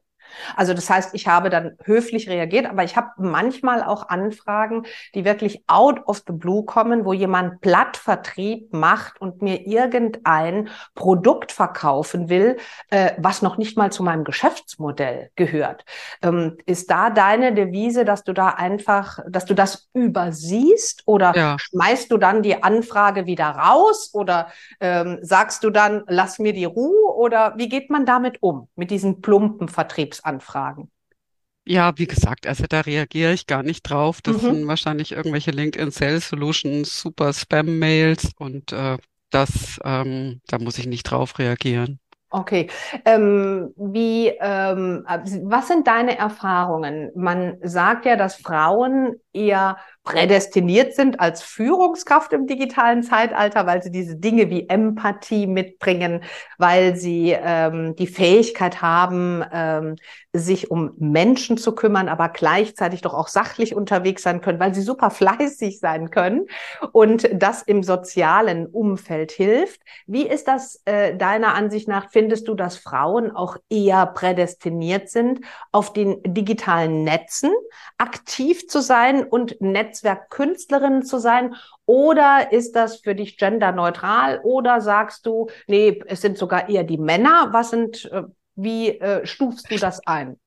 Also 0.55 0.74
das 0.74 0.89
heißt, 0.89 1.13
ich 1.13 1.27
habe 1.27 1.50
dann 1.50 1.77
höflich 1.83 2.29
reagiert, 2.29 2.65
aber 2.65 2.83
ich 2.83 2.95
habe 2.95 3.09
manchmal 3.17 3.83
auch 3.83 4.09
Anfragen, 4.09 4.83
die 5.15 5.25
wirklich 5.25 5.63
out 5.67 6.01
of 6.07 6.24
the 6.27 6.33
blue 6.33 6.65
kommen, 6.65 7.05
wo 7.05 7.13
jemand 7.13 7.62
Blattvertrieb 7.62 8.74
macht 8.74 9.19
und 9.21 9.41
mir 9.41 9.65
irgendein 9.67 10.69
Produkt 10.95 11.51
verkaufen 11.51 12.29
will, 12.29 12.57
äh, 12.89 13.12
was 13.17 13.41
noch 13.41 13.57
nicht 13.57 13.77
mal 13.77 13.91
zu 13.91 14.03
meinem 14.03 14.24
Geschäftsmodell 14.24 15.31
gehört. 15.36 15.86
Ähm, 16.21 16.57
ist 16.65 16.89
da 16.89 17.09
deine 17.09 17.53
Devise, 17.53 18.05
dass 18.05 18.24
du 18.24 18.33
da 18.33 18.50
einfach, 18.50 19.19
dass 19.27 19.45
du 19.45 19.53
das 19.53 19.89
übersiehst 19.93 21.03
oder 21.05 21.36
ja. 21.36 21.57
schmeißt 21.59 22.12
du 22.12 22.17
dann 22.17 22.43
die 22.43 22.63
Anfrage 22.63 23.25
wieder 23.25 23.48
raus 23.48 24.12
oder 24.13 24.48
ähm, 24.79 25.19
sagst 25.21 25.63
du 25.63 25.69
dann, 25.69 26.03
lass 26.07 26.39
mir 26.39 26.53
die 26.53 26.65
Ruhe 26.65 27.13
oder 27.15 27.53
wie 27.57 27.69
geht 27.69 27.89
man 27.89 28.05
damit 28.05 28.41
um, 28.41 28.67
mit 28.75 28.91
diesen 28.91 29.21
plumpen 29.21 29.67
Vertriebs 29.67 30.18
Anfragen? 30.23 30.91
Ja, 31.65 31.97
wie 31.97 32.07
gesagt, 32.07 32.47
also 32.47 32.65
da 32.67 32.81
reagiere 32.81 33.33
ich 33.33 33.45
gar 33.45 33.61
nicht 33.61 33.83
drauf. 33.83 34.21
Das 34.21 34.38
mhm. 34.38 34.55
sind 34.55 34.67
wahrscheinlich 34.67 35.11
irgendwelche 35.11 35.51
LinkedIn 35.51 35.91
Sales 35.91 36.29
Solutions, 36.29 36.99
super 36.99 37.31
Spam-Mails 37.31 38.31
und 38.38 38.71
äh, 38.71 38.97
das, 39.29 39.79
ähm, 39.83 40.41
da 40.47 40.57
muss 40.57 40.79
ich 40.79 40.88
nicht 40.88 41.03
drauf 41.03 41.38
reagieren. 41.38 41.99
Okay. 42.31 42.69
Ähm, 43.05 43.73
wie, 43.75 44.27
ähm, 44.39 45.03
was 45.43 45.67
sind 45.67 45.88
deine 45.88 46.17
Erfahrungen? 46.17 47.11
Man 47.15 47.57
sagt 47.63 48.05
ja, 48.05 48.15
dass 48.15 48.35
Frauen 48.35 49.15
eher 49.33 49.77
prädestiniert 50.10 50.96
sind 50.96 51.20
als 51.20 51.44
Führungskraft 51.44 52.34
im 52.34 52.48
digitalen 52.48 53.04
Zeitalter, 53.04 53.68
weil 53.68 53.84
sie 53.84 53.92
diese 53.92 54.16
Dinge 54.16 54.50
wie 54.50 54.68
Empathie 54.68 55.46
mitbringen, 55.46 56.24
weil 56.58 56.96
sie 56.96 57.36
ähm, 57.39 57.96
die 57.96 58.08
Fähigkeit 58.08 58.82
haben, 58.82 59.46
ähm, 59.54 59.96
sich 60.34 60.72
um 60.72 60.94
Menschen 60.98 61.58
zu 61.58 61.75
kümmern, 61.75 62.10
aber 62.10 62.30
gleichzeitig 62.30 63.01
doch 63.01 63.13
auch 63.13 63.28
sachlich 63.28 63.75
unterwegs 63.75 64.24
sein 64.24 64.42
können, 64.42 64.60
weil 64.60 64.74
sie 64.74 64.82
super 64.82 65.12
fleißig 65.12 65.80
sein 65.80 66.10
können 66.10 66.48
und 66.92 67.30
das 67.32 67.62
im 67.62 67.84
sozialen 67.84 68.66
Umfeld 68.66 69.32
hilft. 69.32 69.82
Wie 70.08 70.28
ist 70.28 70.48
das 70.48 70.82
äh, 70.86 71.16
deiner 71.16 71.54
Ansicht 71.54 71.88
nach? 71.88 72.10
Findest 72.12 72.48
du, 72.48 72.56
dass 72.56 72.78
Frauen 72.78 73.32
auch 73.36 73.58
eher 73.70 74.08
prädestiniert 74.08 75.10
sind, 75.10 75.42
auf 75.72 75.94
den 75.94 76.22
digitalen 76.24 77.04
Netzen 77.04 77.51
aktiv 78.00 78.68
zu 78.68 78.82
sein 78.82 79.24
und 79.24 79.62
Netzwerkkünstlerin 80.03 81.03
zu 81.03 81.20
sein? 81.20 81.56
Oder 81.86 82.51
ist 82.51 82.75
das 82.75 82.98
für 82.98 83.15
dich 83.15 83.38
genderneutral? 83.38 84.41
Oder 84.44 84.82
sagst 84.82 85.25
du, 85.25 85.48
nee, 85.68 86.01
es 86.08 86.22
sind 86.22 86.38
sogar 86.38 86.70
eher 86.70 86.84
die 86.84 86.98
Männer? 86.98 87.50
Was 87.51 87.72
sind, 87.72 88.06
äh, 88.12 88.24
wie 88.56 88.89
äh, 88.89 89.25
stufst 89.25 89.72
du 89.72 89.77
das 89.77 90.06
ein? 90.06 90.38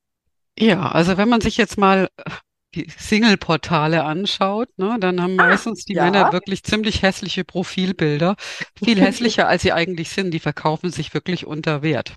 Ja, 0.57 0.91
also 0.91 1.17
wenn 1.17 1.29
man 1.29 1.41
sich 1.41 1.57
jetzt 1.57 1.77
mal 1.77 2.09
äh, 2.17 2.31
die 2.75 2.87
Single-Portale 2.89 4.03
anschaut, 4.03 4.69
ne, 4.77 4.97
dann 4.99 5.21
haben 5.21 5.39
ah, 5.39 5.49
meistens 5.49 5.85
die 5.85 5.93
ja. 5.93 6.05
Männer 6.05 6.31
wirklich 6.31 6.63
ziemlich 6.63 7.03
hässliche 7.03 7.43
Profilbilder. 7.43 8.35
Viel 8.83 8.99
hässlicher, 8.99 9.47
als 9.47 9.61
sie 9.61 9.73
eigentlich 9.73 10.09
sind. 10.09 10.31
Die 10.31 10.39
verkaufen 10.39 10.89
sich 10.89 11.13
wirklich 11.13 11.45
unter 11.45 11.83
Wert. 11.83 12.15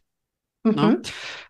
Ne? 0.75 0.83
Mhm. 0.83 0.89
Ne? 0.89 1.03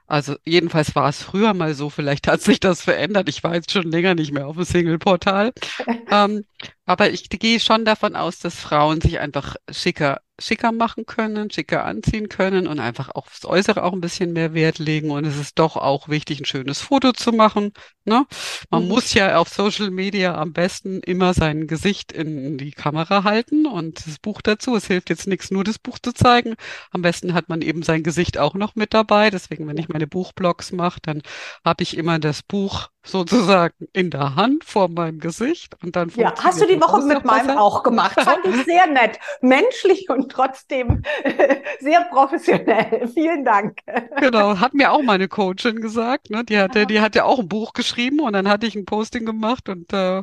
Also 0.09 0.37
jedenfalls 0.45 0.95
war 0.95 1.09
es 1.09 1.23
früher 1.23 1.53
mal 1.53 1.75
so, 1.75 1.91
vielleicht 1.91 2.29
hat 2.29 2.41
sich 2.41 2.61
das 2.61 2.83
verändert. 2.83 3.29
Ich 3.29 3.43
war 3.43 3.55
jetzt 3.55 3.73
schon 3.73 3.91
länger 3.91 4.15
nicht 4.15 4.33
mehr 4.33 4.47
auf 4.47 4.55
dem 4.55 4.65
Single-Portal. 4.65 5.53
ähm, 6.11 6.45
aber 6.85 7.11
ich 7.11 7.29
gehe 7.29 7.59
schon 7.59 7.85
davon 7.85 8.15
aus, 8.15 8.39
dass 8.39 8.55
Frauen 8.55 9.01
sich 9.01 9.19
einfach 9.19 9.57
schicker 9.69 10.21
schicker 10.39 10.73
machen 10.73 11.07
können, 11.07 11.51
schicker 11.51 11.85
anziehen 11.85 12.29
können 12.29 12.67
und 12.67 12.79
einfach 12.79 13.11
auch 13.11 13.27
aufs 13.27 13.45
Äußere 13.45 13.83
auch 13.83 13.93
ein 13.93 14.01
bisschen 14.01 14.33
mehr 14.33 14.55
Wert 14.55 14.79
legen. 14.79 15.11
Und 15.11 15.25
es 15.25 15.39
ist 15.39 15.59
doch 15.59 15.77
auch 15.77 16.09
wichtig, 16.09 16.41
ein 16.41 16.45
schönes 16.45 16.81
Foto 16.81 17.13
zu 17.13 17.33
machen. 17.33 17.73
Ne? 18.05 18.27
Man 18.71 18.83
mhm. 18.83 18.89
muss 18.89 19.15
ja 19.15 19.39
auf 19.39 19.49
Social 19.49 19.91
Media 19.91 20.35
am 20.37 20.53
besten 20.53 21.01
immer 21.01 21.35
sein 21.35 21.67
Gesicht 21.67 22.13
in 22.13 22.59
die 22.59 22.73
Kamera 22.73 23.25
halten 23.25 23.67
und 23.67 24.07
das 24.07 24.19
Buch 24.19 24.43
dazu. 24.43 24.77
Es 24.77 24.87
hilft 24.87 25.11
jetzt 25.11 25.27
nichts, 25.27 25.51
nur 25.51 25.65
das 25.65 25.79
Buch 25.79 25.99
zu 25.99 26.13
zeigen. 26.13 26.55
Am 26.91 27.03
besten 27.03 27.35
hat 27.35 27.49
man 27.49 27.63
eben 27.63 27.83
sein 27.83 28.03
Gesicht 28.03 28.39
auch 28.39 28.55
noch 28.55 28.75
mit 28.75 28.95
dabei. 28.95 29.31
Deswegen, 29.31 29.67
wenn 29.67 29.79
ich 29.79 29.89
meine 29.89 30.07
Buchblogs 30.07 30.73
mache, 30.73 31.01
dann 31.03 31.23
habe 31.65 31.83
ich 31.83 31.97
immer 31.97 32.19
das 32.19 32.43
Buch 32.43 32.89
sozusagen 33.07 33.87
in 33.93 34.11
der 34.11 34.35
Hand 34.35 34.65
vor 34.65 34.89
meinem 34.89 35.21
Gesicht 35.21 35.75
und 35.83 35.97
dann 35.97 36.11
Ja, 36.17 36.35
hast 36.43 36.61
du 36.61 36.67
die 36.67 36.81
Woche 36.81 37.03
mit 37.03 37.25
meinem 37.25 37.57
auch 37.57 37.83
gemacht. 37.83 38.21
Fand 38.21 38.45
ich 38.45 38.65
sehr 38.65 38.87
nett. 38.87 39.19
Menschlich 39.41 40.11
und 40.11 40.31
trotzdem 40.31 41.03
sehr 41.81 42.03
professionell. 42.11 43.09
Vielen 43.15 43.45
Dank. 43.45 43.79
Genau, 44.19 44.59
hat 44.59 44.75
mir 44.75 44.93
auch 44.93 45.03
meine 45.03 45.29
Coachin 45.29 45.81
gesagt, 45.81 46.31
ne? 46.31 46.45
Die 46.45 46.59
hatte, 46.59 46.87
die 46.87 47.01
hat 47.01 47.15
ja 47.15 47.25
auch 47.25 47.39
ein 47.39 47.49
Buch 47.49 47.73
geschrieben 47.73 48.21
und 48.21 48.33
dann 48.33 48.49
hatte 48.49 48.67
ich 48.67 48.75
ein 48.75 48.85
Posting 48.85 49.25
gemacht 49.25 49.69
und 49.69 49.93
äh, 49.93 50.23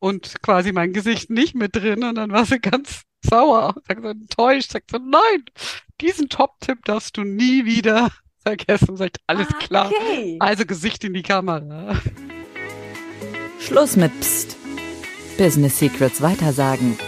und 0.00 0.42
quasi 0.42 0.72
mein 0.72 0.92
Gesicht 0.92 1.30
nicht 1.30 1.54
mit 1.54 1.76
drin 1.76 2.02
und 2.02 2.16
dann 2.16 2.32
war 2.32 2.44
sie 2.44 2.58
ganz 2.58 3.02
sauer, 3.24 3.74
sagt 3.86 4.02
so, 4.02 4.08
enttäuscht, 4.08 4.72
sagt 4.72 4.90
so, 4.90 4.98
nein, 4.98 5.44
diesen 6.00 6.28
Top-Tipp 6.28 6.84
darfst 6.84 7.16
du 7.16 7.22
nie 7.22 7.64
wieder 7.64 8.10
vergessen. 8.42 8.96
Sagt, 8.96 9.18
alles 9.26 9.48
ah, 9.50 9.58
klar. 9.58 9.86
Okay. 9.86 10.36
Also 10.40 10.64
Gesicht 10.66 11.04
in 11.04 11.14
die 11.14 11.22
Kamera. 11.22 11.96
Schluss 13.60 13.96
mit 13.96 14.18
Psst. 14.20 14.56
Business 15.38 15.78
Secrets 15.78 16.20
weitersagen. 16.20 16.98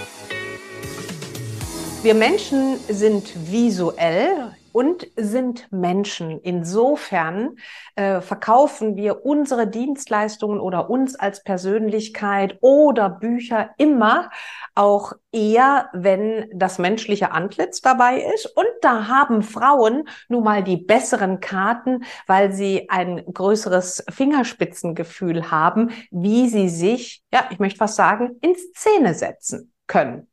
Wir 2.02 2.14
Menschen 2.14 2.78
sind 2.88 3.32
visuell 3.50 4.54
und 4.74 5.06
sind 5.14 5.68
Menschen. 5.70 6.40
Insofern 6.40 7.54
äh, 7.94 8.20
verkaufen 8.20 8.96
wir 8.96 9.24
unsere 9.24 9.68
Dienstleistungen 9.68 10.58
oder 10.58 10.90
uns 10.90 11.14
als 11.14 11.44
Persönlichkeit 11.44 12.58
oder 12.60 13.08
Bücher 13.08 13.70
immer 13.78 14.30
auch 14.74 15.12
eher, 15.30 15.90
wenn 15.92 16.50
das 16.52 16.78
menschliche 16.78 17.30
Antlitz 17.30 17.82
dabei 17.82 18.20
ist. 18.34 18.46
Und 18.46 18.66
da 18.82 19.06
haben 19.06 19.44
Frauen 19.44 20.08
nun 20.28 20.42
mal 20.42 20.64
die 20.64 20.76
besseren 20.76 21.38
Karten, 21.38 22.02
weil 22.26 22.52
sie 22.52 22.90
ein 22.90 23.24
größeres 23.32 24.04
Fingerspitzengefühl 24.10 25.52
haben, 25.52 25.90
wie 26.10 26.48
sie 26.48 26.68
sich, 26.68 27.22
ja, 27.32 27.46
ich 27.50 27.60
möchte 27.60 27.78
fast 27.78 27.94
sagen, 27.94 28.38
in 28.40 28.56
Szene 28.74 29.14
setzen 29.14 29.72
können. 29.86 30.26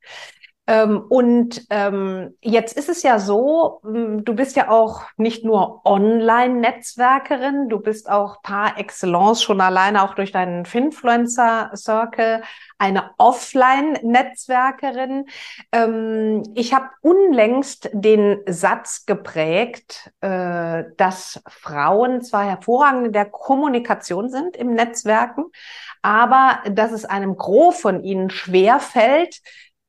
Ähm, 0.71 1.03
und 1.09 1.65
ähm, 1.69 2.37
jetzt 2.39 2.77
ist 2.77 2.87
es 2.87 3.03
ja 3.03 3.19
so, 3.19 3.81
hm, 3.83 4.23
du 4.23 4.33
bist 4.33 4.55
ja 4.55 4.69
auch 4.69 5.01
nicht 5.17 5.43
nur 5.43 5.85
Online-Netzwerkerin, 5.85 7.67
du 7.67 7.81
bist 7.81 8.09
auch 8.09 8.41
par 8.41 8.79
excellence 8.79 9.43
schon 9.43 9.59
alleine 9.59 10.01
auch 10.01 10.15
durch 10.15 10.31
deinen 10.31 10.65
Finfluencer-Circle 10.65 12.43
eine 12.77 13.11
Offline-Netzwerkerin. 13.17 15.25
Ähm, 15.73 16.43
ich 16.55 16.73
habe 16.73 16.87
unlängst 17.01 17.89
den 17.91 18.39
Satz 18.47 19.05
geprägt, 19.05 20.13
äh, 20.21 20.85
dass 20.95 21.43
Frauen 21.49 22.21
zwar 22.21 22.45
hervorragend 22.45 23.07
in 23.07 23.11
der 23.11 23.25
Kommunikation 23.25 24.29
sind 24.29 24.55
im 24.55 24.73
Netzwerken, 24.73 25.47
aber 26.01 26.59
dass 26.71 26.93
es 26.93 27.03
einem 27.03 27.35
Gros 27.35 27.81
von 27.81 28.05
ihnen 28.05 28.29
schwer 28.29 28.79
fällt, 28.79 29.41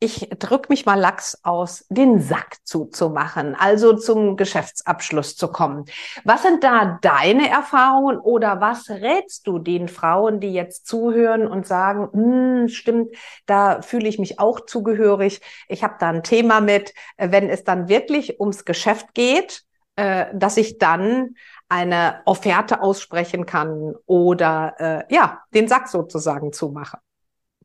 ich 0.02 0.28
drück 0.38 0.68
mich 0.68 0.85
mal 0.85 0.99
lax 0.99 1.38
aus, 1.44 1.87
den 1.88 2.21
Sack 2.21 2.56
zuzumachen, 2.64 3.54
also 3.54 3.94
zum 3.94 4.37
Geschäftsabschluss 4.37 5.37
zu 5.37 5.49
kommen. 5.49 5.85
Was 6.25 6.42
sind 6.42 6.64
da 6.64 6.99
deine 7.00 7.49
Erfahrungen 7.49 8.18
oder 8.18 8.61
was 8.61 8.90
rätst 8.90 9.47
du 9.47 9.61
den 9.61 9.87
Frauen, 9.87 10.40
die 10.40 10.52
jetzt 10.52 10.87
zuhören 10.87 11.47
und 11.47 11.66
sagen, 11.66 12.09
hm, 12.12 12.68
stimmt, 12.68 13.14
da 13.47 13.80
fühle 13.82 14.09
ich 14.09 14.18
mich 14.18 14.40
auch 14.40 14.66
zugehörig, 14.66 15.40
ich 15.68 15.85
habe 15.85 15.94
da 16.00 16.09
ein 16.09 16.25
Thema 16.25 16.61
mit, 16.61 16.92
wenn 17.16 17.49
es 17.49 17.62
dann 17.62 17.88
wirklich 17.88 18.40
ums 18.40 18.64
Geschäft 18.64 19.14
geht, 19.14 19.62
äh, 19.94 20.26
dass 20.35 20.56
ich 20.56 20.78
dann 20.78 21.37
eine 21.68 22.23
Offerte 22.25 22.82
aussprechen 22.82 23.47
kann 23.47 23.94
oder 24.06 24.75
äh, 24.78 25.14
ja, 25.14 25.42
den 25.54 25.68
Sack 25.68 25.88
sozusagen 25.88 26.52
zumache. 26.52 26.99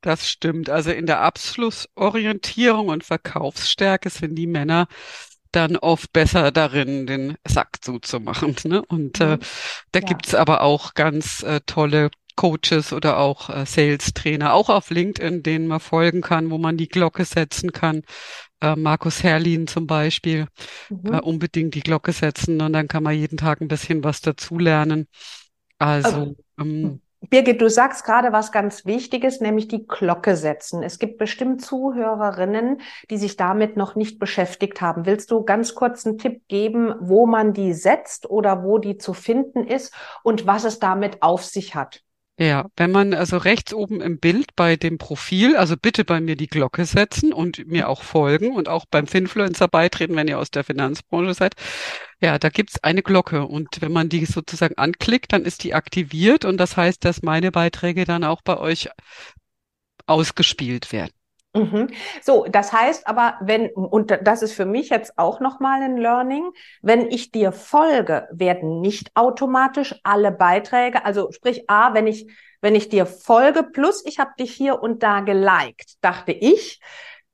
Das 0.01 0.29
stimmt. 0.29 0.69
Also 0.69 0.91
in 0.91 1.05
der 1.05 1.21
Abschlussorientierung 1.21 2.89
und 2.89 3.03
Verkaufsstärke 3.03 4.09
sind 4.09 4.35
die 4.35 4.47
Männer 4.47 4.87
dann 5.51 5.75
oft 5.77 6.13
besser 6.13 6.51
darin, 6.51 7.07
den 7.07 7.37
Sack 7.47 7.77
zuzumachen. 7.81 8.55
Ne? 8.65 8.83
Und 8.85 9.21
äh, 9.21 9.37
mhm. 9.37 9.39
da 9.91 9.99
ja. 9.99 10.05
gibt's 10.05 10.35
aber 10.35 10.61
auch 10.61 10.93
ganz 10.93 11.41
äh, 11.43 11.61
tolle 11.65 12.11
Coaches 12.35 12.93
oder 12.93 13.17
auch 13.17 13.49
äh, 13.49 13.65
Sales-Trainer, 13.65 14.53
auch 14.53 14.69
auf 14.69 14.89
LinkedIn, 14.89 15.43
denen 15.43 15.67
man 15.67 15.79
folgen 15.79 16.21
kann, 16.21 16.51
wo 16.51 16.57
man 16.57 16.77
die 16.77 16.87
Glocke 16.87 17.25
setzen 17.25 17.71
kann. 17.71 18.03
Äh, 18.61 18.75
Markus 18.75 19.23
Herrlin 19.23 19.67
zum 19.67 19.87
Beispiel, 19.87 20.47
mhm. 20.89 21.13
äh, 21.13 21.19
unbedingt 21.19 21.75
die 21.75 21.81
Glocke 21.81 22.13
setzen 22.13 22.61
und 22.61 22.73
dann 22.73 22.87
kann 22.87 23.03
man 23.03 23.15
jeden 23.15 23.37
Tag 23.37 23.59
ein 23.61 23.67
bisschen 23.67 24.03
was 24.03 24.21
dazulernen. 24.21 25.07
Also, 25.79 26.09
also 26.09 26.35
ähm, 26.59 27.01
Birgit, 27.29 27.59
du 27.61 27.69
sagst 27.69 28.05
gerade 28.05 28.31
was 28.31 28.53
ganz 28.53 28.85
Wichtiges, 28.85 29.41
nämlich 29.41 29.67
die 29.67 29.85
Glocke 29.85 30.37
setzen. 30.37 30.81
Es 30.81 30.97
gibt 30.97 31.17
bestimmt 31.17 31.61
Zuhörerinnen, 31.61 32.79
die 33.09 33.17
sich 33.17 33.35
damit 33.35 33.75
noch 33.75 33.95
nicht 33.95 34.17
beschäftigt 34.17 34.79
haben. 34.79 35.05
Willst 35.05 35.31
du 35.31 35.43
ganz 35.43 35.75
kurz 35.75 36.05
einen 36.05 36.17
Tipp 36.17 36.47
geben, 36.47 36.95
wo 37.01 37.25
man 37.25 37.51
die 37.51 37.73
setzt 37.73 38.29
oder 38.29 38.63
wo 38.63 38.77
die 38.77 38.97
zu 38.97 39.13
finden 39.13 39.67
ist 39.67 39.93
und 40.23 40.47
was 40.47 40.63
es 40.63 40.79
damit 40.79 41.21
auf 41.21 41.43
sich 41.43 41.75
hat? 41.75 42.06
Ja, 42.39 42.67
wenn 42.75 42.91
man 42.91 43.15
also 43.15 43.37
rechts 43.37 43.73
oben 43.73 43.99
im 43.99 44.19
Bild 44.19 44.55
bei 44.55 44.75
dem 44.75 44.99
Profil, 44.99 45.55
also 45.57 45.75
bitte 45.75 46.05
bei 46.05 46.21
mir 46.21 46.35
die 46.35 46.45
Glocke 46.45 46.85
setzen 46.85 47.33
und 47.33 47.65
mir 47.65 47.89
auch 47.89 48.03
folgen 48.03 48.51
und 48.51 48.69
auch 48.69 48.85
beim 48.85 49.07
Finfluencer 49.07 49.67
beitreten, 49.67 50.15
wenn 50.15 50.27
ihr 50.27 50.37
aus 50.37 50.51
der 50.51 50.63
Finanzbranche 50.63 51.33
seid. 51.33 51.55
Ja, 52.21 52.37
da 52.37 52.49
gibt's 52.49 52.83
eine 52.83 53.01
Glocke 53.01 53.45
und 53.47 53.81
wenn 53.81 53.91
man 53.91 54.09
die 54.09 54.25
sozusagen 54.25 54.77
anklickt, 54.77 55.33
dann 55.33 55.45
ist 55.45 55.63
die 55.63 55.73
aktiviert 55.73 56.45
und 56.45 56.57
das 56.57 56.77
heißt, 56.77 57.03
dass 57.05 57.23
meine 57.23 57.51
Beiträge 57.51 58.05
dann 58.05 58.23
auch 58.23 58.41
bei 58.43 58.57
euch 58.57 58.89
ausgespielt 60.05 60.91
werden. 60.91 61.16
Mhm. 61.57 61.87
So, 62.21 62.45
das 62.49 62.71
heißt 62.73 63.07
aber, 63.07 63.35
wenn, 63.41 63.69
und 63.69 64.17
das 64.21 64.41
ist 64.41 64.53
für 64.53 64.65
mich 64.65 64.89
jetzt 64.89 65.17
auch 65.17 65.39
nochmal 65.39 65.81
ein 65.81 65.97
Learning, 65.97 66.51
wenn 66.81 67.09
ich 67.09 67.31
dir 67.31 67.51
folge, 67.51 68.27
werden 68.31 68.81
nicht 68.81 69.11
automatisch 69.15 69.95
alle 70.03 70.31
Beiträge, 70.31 71.03
also 71.05 71.31
sprich 71.31 71.69
A, 71.69 71.93
wenn 71.93 72.07
ich, 72.07 72.31
wenn 72.61 72.75
ich 72.75 72.89
dir 72.89 73.05
folge, 73.05 73.63
plus 73.63 74.05
ich 74.05 74.19
habe 74.19 74.31
dich 74.39 74.53
hier 74.53 74.81
und 74.81 75.03
da 75.03 75.21
geliked, 75.21 75.95
dachte 76.01 76.31
ich, 76.31 76.79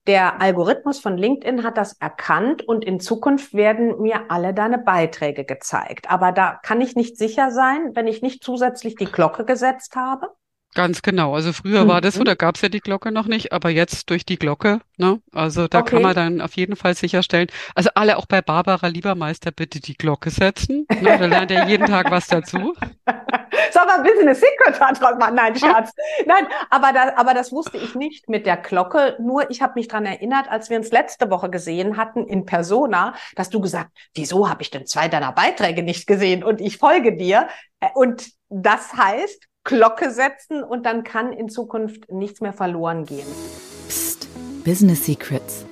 der 0.06 0.42
Algorithmus 0.42 1.00
von 1.00 1.18
LinkedIn 1.18 1.64
hat 1.64 1.78
das 1.78 1.94
erkannt 1.94 2.62
und 2.62 2.84
in 2.84 3.00
Zukunft 3.00 3.54
werden 3.54 4.02
mir 4.02 4.26
alle 4.30 4.54
deine 4.54 4.78
Beiträge 4.78 5.46
gezeigt. 5.46 6.12
Aber 6.12 6.34
da 6.34 6.60
kann 6.62 6.82
ich 6.82 6.98
nicht 6.98 7.18
sicher 7.18 7.52
sein, 7.52 7.92
wenn 7.96 8.08
ich 8.08 8.22
nicht 8.22 8.44
zusätzlich 8.44 8.96
die 8.96 9.06
Glocke 9.06 9.46
gesetzt 9.46 9.96
habe. 9.96 10.28
Ganz 10.76 11.02
genau. 11.04 11.36
Also 11.36 11.54
früher 11.54 11.84
mhm. 11.84 11.88
war 11.90 12.02
das 12.02 12.16
so, 12.16 12.22
mhm. 12.22 12.26
da 12.26 12.36
gab's 12.36 12.62
ja 12.62 12.70
die 12.70 12.80
Glocke 12.80 13.12
noch 13.12 13.28
nicht, 13.28 13.52
aber 13.52 13.70
jetzt 13.70 14.10
durch 14.10 14.26
die 14.26 14.38
Glocke, 14.38 14.80
ne? 14.98 15.22
Also 15.32 15.68
da 15.68 15.80
okay. 15.80 15.92
kann 15.92 16.02
man 16.02 16.16
dann 16.16 16.42
auf 16.42 16.56
jeden 16.56 16.76
Fall 16.76 16.96
sicherstellen. 16.96 17.48
Also 17.76 17.92
alle 17.94 18.18
auch 18.18 18.26
bei 18.26 18.42
Barbara 18.42 18.88
Liebermeister 18.88 19.52
bitte 19.52 19.80
die 19.80 19.96
Glocke 19.96 20.32
setzen. 20.32 20.88
Ne? 21.02 21.18
Da 21.20 21.26
lernt 21.26 21.52
ihr 21.52 21.66
jeden 21.66 21.86
Tag 21.86 22.10
was 22.10 22.28
dazu. 22.28 22.74
Soll 23.72 23.86
man 23.86 23.98
ein 23.98 24.04
bisschen 24.04 24.28
eine 24.28 24.36
Secret 24.36 24.80
draus 24.80 25.00
machen? 25.00 25.36
Nein, 25.36 25.56
Schatz. 25.56 25.92
Nein, 26.26 26.48
aber, 26.70 26.92
da, 26.92 27.14
aber 27.16 27.34
das 27.34 27.52
wusste 27.52 27.78
ich 27.78 27.94
nicht 27.96 28.30
mit 28.30 28.46
der 28.46 28.58
Glocke. 28.58 29.16
Nur 29.20 29.50
ich 29.52 29.62
habe 29.62 29.74
mich 29.76 29.88
dran 29.88 30.06
erinnert, 30.06 30.50
als 30.50 30.70
wir 30.70 30.78
uns 30.78 30.92
letzte 30.92 31.30
Woche 31.30 31.50
gesehen 31.50 31.98
hatten 31.98 32.26
in 32.26 32.46
Persona, 32.46 33.14
dass 33.36 33.50
du 33.50 33.62
gesagt, 33.62 33.92
wieso 34.16 34.50
habe 34.50 34.62
ich 34.64 34.72
denn 34.72 34.86
zwei 34.86 35.08
deiner 35.08 35.32
Beiträge 35.32 35.84
nicht 35.84 36.08
gesehen? 36.08 36.44
Und 36.44 36.62
ich 36.62 36.78
folge 36.78 37.16
dir. 37.16 37.48
Äh, 37.80 37.90
und 37.94 38.32
das 38.50 38.94
heißt, 38.94 39.48
Glocke 39.64 40.12
setzen 40.12 40.64
und 40.64 40.86
dann 40.86 41.04
kann 41.04 41.32
in 41.32 41.50
Zukunft 41.50 42.12
nichts 42.12 42.42
mehr 42.42 42.54
verloren 42.54 43.06
gehen. 43.06 43.28
Psst, 43.88 44.28
Business 44.64 45.06
Secrets. 45.06 45.66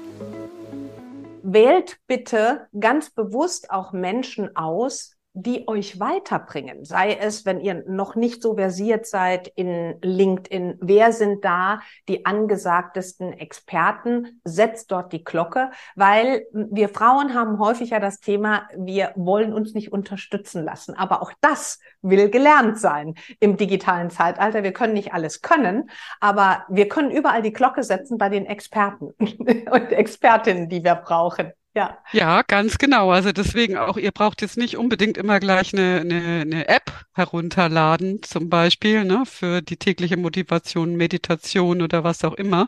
Wählt 1.43 1.97
bitte 2.07 2.67
ganz 2.79 3.09
bewusst 3.09 3.71
auch 3.71 3.91
Menschen 3.91 4.55
aus, 4.55 5.17
die 5.33 5.67
euch 5.67 5.99
weiterbringen. 5.99 6.83
Sei 6.83 7.13
es, 7.13 7.45
wenn 7.45 7.61
ihr 7.61 7.83
noch 7.87 8.15
nicht 8.15 8.41
so 8.41 8.55
versiert 8.55 9.05
seid 9.05 9.47
in 9.47 9.95
LinkedIn, 10.01 10.77
wer 10.81 11.13
sind 11.13 11.45
da 11.45 11.79
die 12.09 12.25
angesagtesten 12.25 13.31
Experten? 13.31 14.41
Setzt 14.43 14.91
dort 14.91 15.13
die 15.13 15.23
Glocke, 15.23 15.71
weil 15.95 16.45
wir 16.51 16.89
Frauen 16.89 17.33
haben 17.33 17.59
häufig 17.59 17.91
ja 17.91 17.99
das 17.99 18.19
Thema, 18.19 18.67
wir 18.75 19.13
wollen 19.15 19.53
uns 19.53 19.73
nicht 19.73 19.93
unterstützen 19.93 20.65
lassen. 20.65 20.95
Aber 20.95 21.21
auch 21.21 21.31
das 21.39 21.79
will 22.01 22.29
gelernt 22.29 22.77
sein 22.77 23.15
im 23.39 23.55
digitalen 23.55 24.09
Zeitalter. 24.09 24.63
Wir 24.63 24.73
können 24.73 24.93
nicht 24.93 25.13
alles 25.13 25.41
können, 25.41 25.89
aber 26.19 26.65
wir 26.67 26.89
können 26.89 27.11
überall 27.11 27.41
die 27.41 27.53
Glocke 27.53 27.83
setzen 27.83 28.17
bei 28.17 28.27
den 28.27 28.45
Experten 28.45 29.11
und 29.19 29.91
Expertinnen, 29.91 30.67
die 30.67 30.83
wir 30.83 30.95
brauchen. 30.95 31.53
Ja. 31.73 31.99
Ja, 32.11 32.41
ganz 32.41 32.77
genau. 32.77 33.11
Also 33.11 33.31
deswegen 33.31 33.77
auch, 33.77 33.95
ihr 33.95 34.11
braucht 34.11 34.41
jetzt 34.41 34.57
nicht 34.57 34.75
unbedingt 34.75 35.17
immer 35.17 35.39
gleich 35.39 35.73
eine, 35.73 36.01
eine, 36.01 36.41
eine 36.41 36.67
App 36.67 36.91
herunterladen, 37.13 38.21
zum 38.23 38.49
Beispiel, 38.49 39.05
ne, 39.05 39.23
für 39.25 39.61
die 39.61 39.77
tägliche 39.77 40.17
Motivation, 40.17 40.95
Meditation 40.97 41.81
oder 41.81 42.03
was 42.03 42.25
auch 42.25 42.33
immer, 42.33 42.67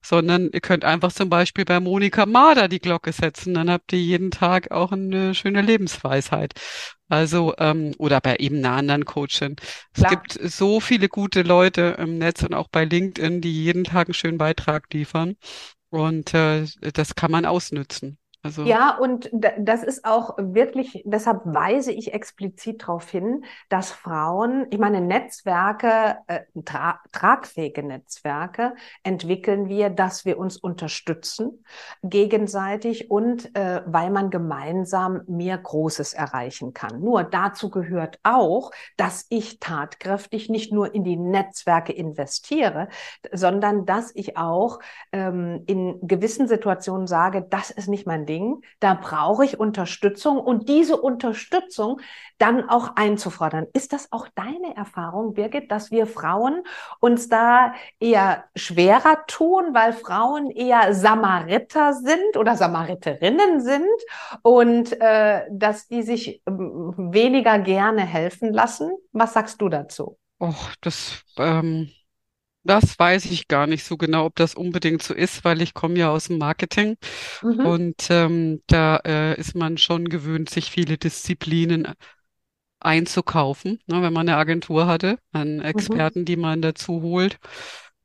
sondern 0.00 0.50
ihr 0.52 0.60
könnt 0.60 0.84
einfach 0.84 1.10
zum 1.10 1.28
Beispiel 1.28 1.64
bei 1.64 1.80
Monika 1.80 2.24
Mader 2.24 2.68
die 2.68 2.78
Glocke 2.78 3.12
setzen, 3.12 3.54
dann 3.54 3.68
habt 3.68 3.92
ihr 3.92 3.98
jeden 3.98 4.30
Tag 4.30 4.70
auch 4.70 4.92
eine 4.92 5.34
schöne 5.34 5.62
Lebensweisheit. 5.62 6.52
Also, 7.08 7.54
ähm, 7.58 7.94
oder 7.98 8.20
bei 8.20 8.36
eben 8.36 8.58
einer 8.58 8.72
anderen 8.76 9.04
Coachin. 9.04 9.56
Es 9.92 10.00
Klar. 10.00 10.10
gibt 10.10 10.32
so 10.32 10.78
viele 10.78 11.08
gute 11.08 11.42
Leute 11.42 11.96
im 11.98 12.18
Netz 12.18 12.44
und 12.44 12.54
auch 12.54 12.68
bei 12.68 12.84
LinkedIn, 12.84 13.40
die 13.40 13.64
jeden 13.64 13.84
Tag 13.84 14.06
einen 14.08 14.14
schönen 14.14 14.38
Beitrag 14.38 14.92
liefern. 14.92 15.36
Und 15.90 16.34
äh, 16.34 16.66
das 16.92 17.14
kann 17.14 17.30
man 17.30 17.46
ausnützen. 17.46 18.18
Also 18.46 18.64
ja, 18.64 18.96
und 18.96 19.30
das 19.32 19.82
ist 19.82 20.04
auch 20.04 20.36
wirklich, 20.38 21.02
deshalb 21.04 21.42
weise 21.44 21.92
ich 21.92 22.14
explizit 22.14 22.82
darauf 22.82 23.10
hin, 23.10 23.44
dass 23.68 23.90
Frauen, 23.90 24.66
ich 24.70 24.78
meine, 24.78 25.00
Netzwerke, 25.00 26.18
äh, 26.28 26.40
tra 26.64 27.00
tragfähige 27.12 27.82
Netzwerke 27.82 28.74
entwickeln 29.02 29.68
wir, 29.68 29.90
dass 29.90 30.24
wir 30.24 30.38
uns 30.38 30.56
unterstützen 30.56 31.64
gegenseitig 32.02 33.10
und 33.10 33.54
äh, 33.56 33.82
weil 33.86 34.10
man 34.10 34.30
gemeinsam 34.30 35.22
mehr 35.26 35.58
Großes 35.58 36.14
erreichen 36.14 36.72
kann. 36.72 37.00
Nur 37.00 37.24
dazu 37.24 37.70
gehört 37.70 38.20
auch, 38.22 38.70
dass 38.96 39.26
ich 39.28 39.58
tatkräftig 39.58 40.48
nicht 40.48 40.72
nur 40.72 40.94
in 40.94 41.02
die 41.04 41.16
Netzwerke 41.16 41.92
investiere, 41.92 42.88
sondern 43.32 43.86
dass 43.86 44.12
ich 44.14 44.36
auch 44.36 44.78
ähm, 45.12 45.64
in 45.66 45.98
gewissen 46.06 46.48
Situationen 46.48 47.06
sage, 47.06 47.46
das 47.48 47.70
ist 47.70 47.88
nicht 47.88 48.06
mein 48.06 48.26
Ding 48.26 48.35
Ding, 48.36 48.62
da 48.80 48.94
brauche 48.94 49.44
ich 49.44 49.58
Unterstützung 49.58 50.38
und 50.38 50.68
diese 50.68 50.96
Unterstützung 51.00 52.00
dann 52.38 52.68
auch 52.68 52.96
einzufordern. 52.96 53.66
Ist 53.72 53.92
das 53.92 54.12
auch 54.12 54.28
deine 54.34 54.76
Erfahrung, 54.76 55.32
Birgit, 55.32 55.70
dass 55.70 55.90
wir 55.90 56.06
Frauen 56.06 56.62
uns 57.00 57.28
da 57.28 57.72
eher 57.98 58.44
schwerer 58.54 59.24
tun, 59.26 59.72
weil 59.72 59.92
Frauen 59.94 60.50
eher 60.50 60.92
Samariter 60.94 61.94
sind 61.94 62.36
oder 62.36 62.56
Samariterinnen 62.56 63.60
sind 63.60 63.98
und 64.42 65.00
äh, 65.00 65.44
dass 65.50 65.88
die 65.88 66.02
sich 66.02 66.28
äh, 66.28 66.40
weniger 66.46 67.58
gerne 67.58 68.02
helfen 68.02 68.52
lassen? 68.52 68.90
Was 69.12 69.32
sagst 69.32 69.60
du 69.62 69.68
dazu? 69.70 70.18
Och, 70.38 70.74
das 70.82 71.22
ähm, 71.38 71.90
das 72.66 72.98
weiß 72.98 73.26
ich 73.26 73.48
gar 73.48 73.66
nicht 73.66 73.84
so 73.84 73.96
genau, 73.96 74.26
ob 74.26 74.36
das 74.36 74.54
unbedingt 74.54 75.02
so 75.02 75.14
ist, 75.14 75.44
weil 75.44 75.62
ich 75.62 75.74
komme 75.74 75.98
ja 75.98 76.10
aus 76.10 76.26
dem 76.26 76.38
Marketing 76.38 76.96
mhm. 77.42 77.66
und 77.66 78.06
ähm, 78.10 78.62
da 78.66 78.96
äh, 79.04 79.38
ist 79.38 79.54
man 79.54 79.78
schon 79.78 80.08
gewöhnt, 80.08 80.50
sich 80.50 80.70
viele 80.70 80.98
Disziplinen 80.98 81.88
einzukaufen, 82.80 83.80
ne, 83.86 84.02
wenn 84.02 84.12
man 84.12 84.28
eine 84.28 84.38
Agentur 84.38 84.86
hatte, 84.86 85.18
an 85.32 85.56
mhm. 85.56 85.62
Experten, 85.62 86.20
mhm. 86.20 86.24
die 86.24 86.36
man 86.36 86.62
dazu 86.62 87.02
holt. 87.02 87.38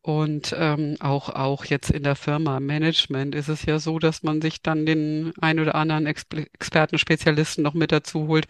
Und 0.03 0.55
ähm, 0.57 0.95
auch, 0.99 1.29
auch 1.29 1.65
jetzt 1.65 1.91
in 1.91 2.01
der 2.01 2.15
Firma 2.15 2.59
Management 2.59 3.35
ist 3.35 3.49
es 3.49 3.65
ja 3.65 3.77
so, 3.77 3.99
dass 3.99 4.23
man 4.23 4.41
sich 4.41 4.63
dann 4.63 4.87
den 4.87 5.31
ein 5.39 5.59
oder 5.59 5.75
anderen 5.75 6.07
Ex 6.07 6.25
Experten, 6.53 6.97
Spezialisten 6.97 7.61
noch 7.61 7.75
mit 7.75 7.91
dazu 7.91 8.27
holt. 8.27 8.47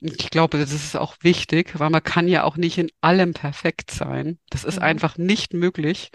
Und 0.00 0.20
ich 0.20 0.30
glaube, 0.30 0.58
das 0.58 0.72
ist 0.72 0.96
auch 0.96 1.16
wichtig, 1.20 1.78
weil 1.80 1.90
man 1.90 2.04
kann 2.04 2.28
ja 2.28 2.44
auch 2.44 2.56
nicht 2.56 2.78
in 2.78 2.90
allem 3.00 3.34
perfekt 3.34 3.90
sein. 3.90 4.38
Das 4.50 4.62
ist 4.62 4.76
mhm. 4.76 4.82
einfach 4.82 5.18
nicht 5.18 5.54
möglich. 5.54 6.10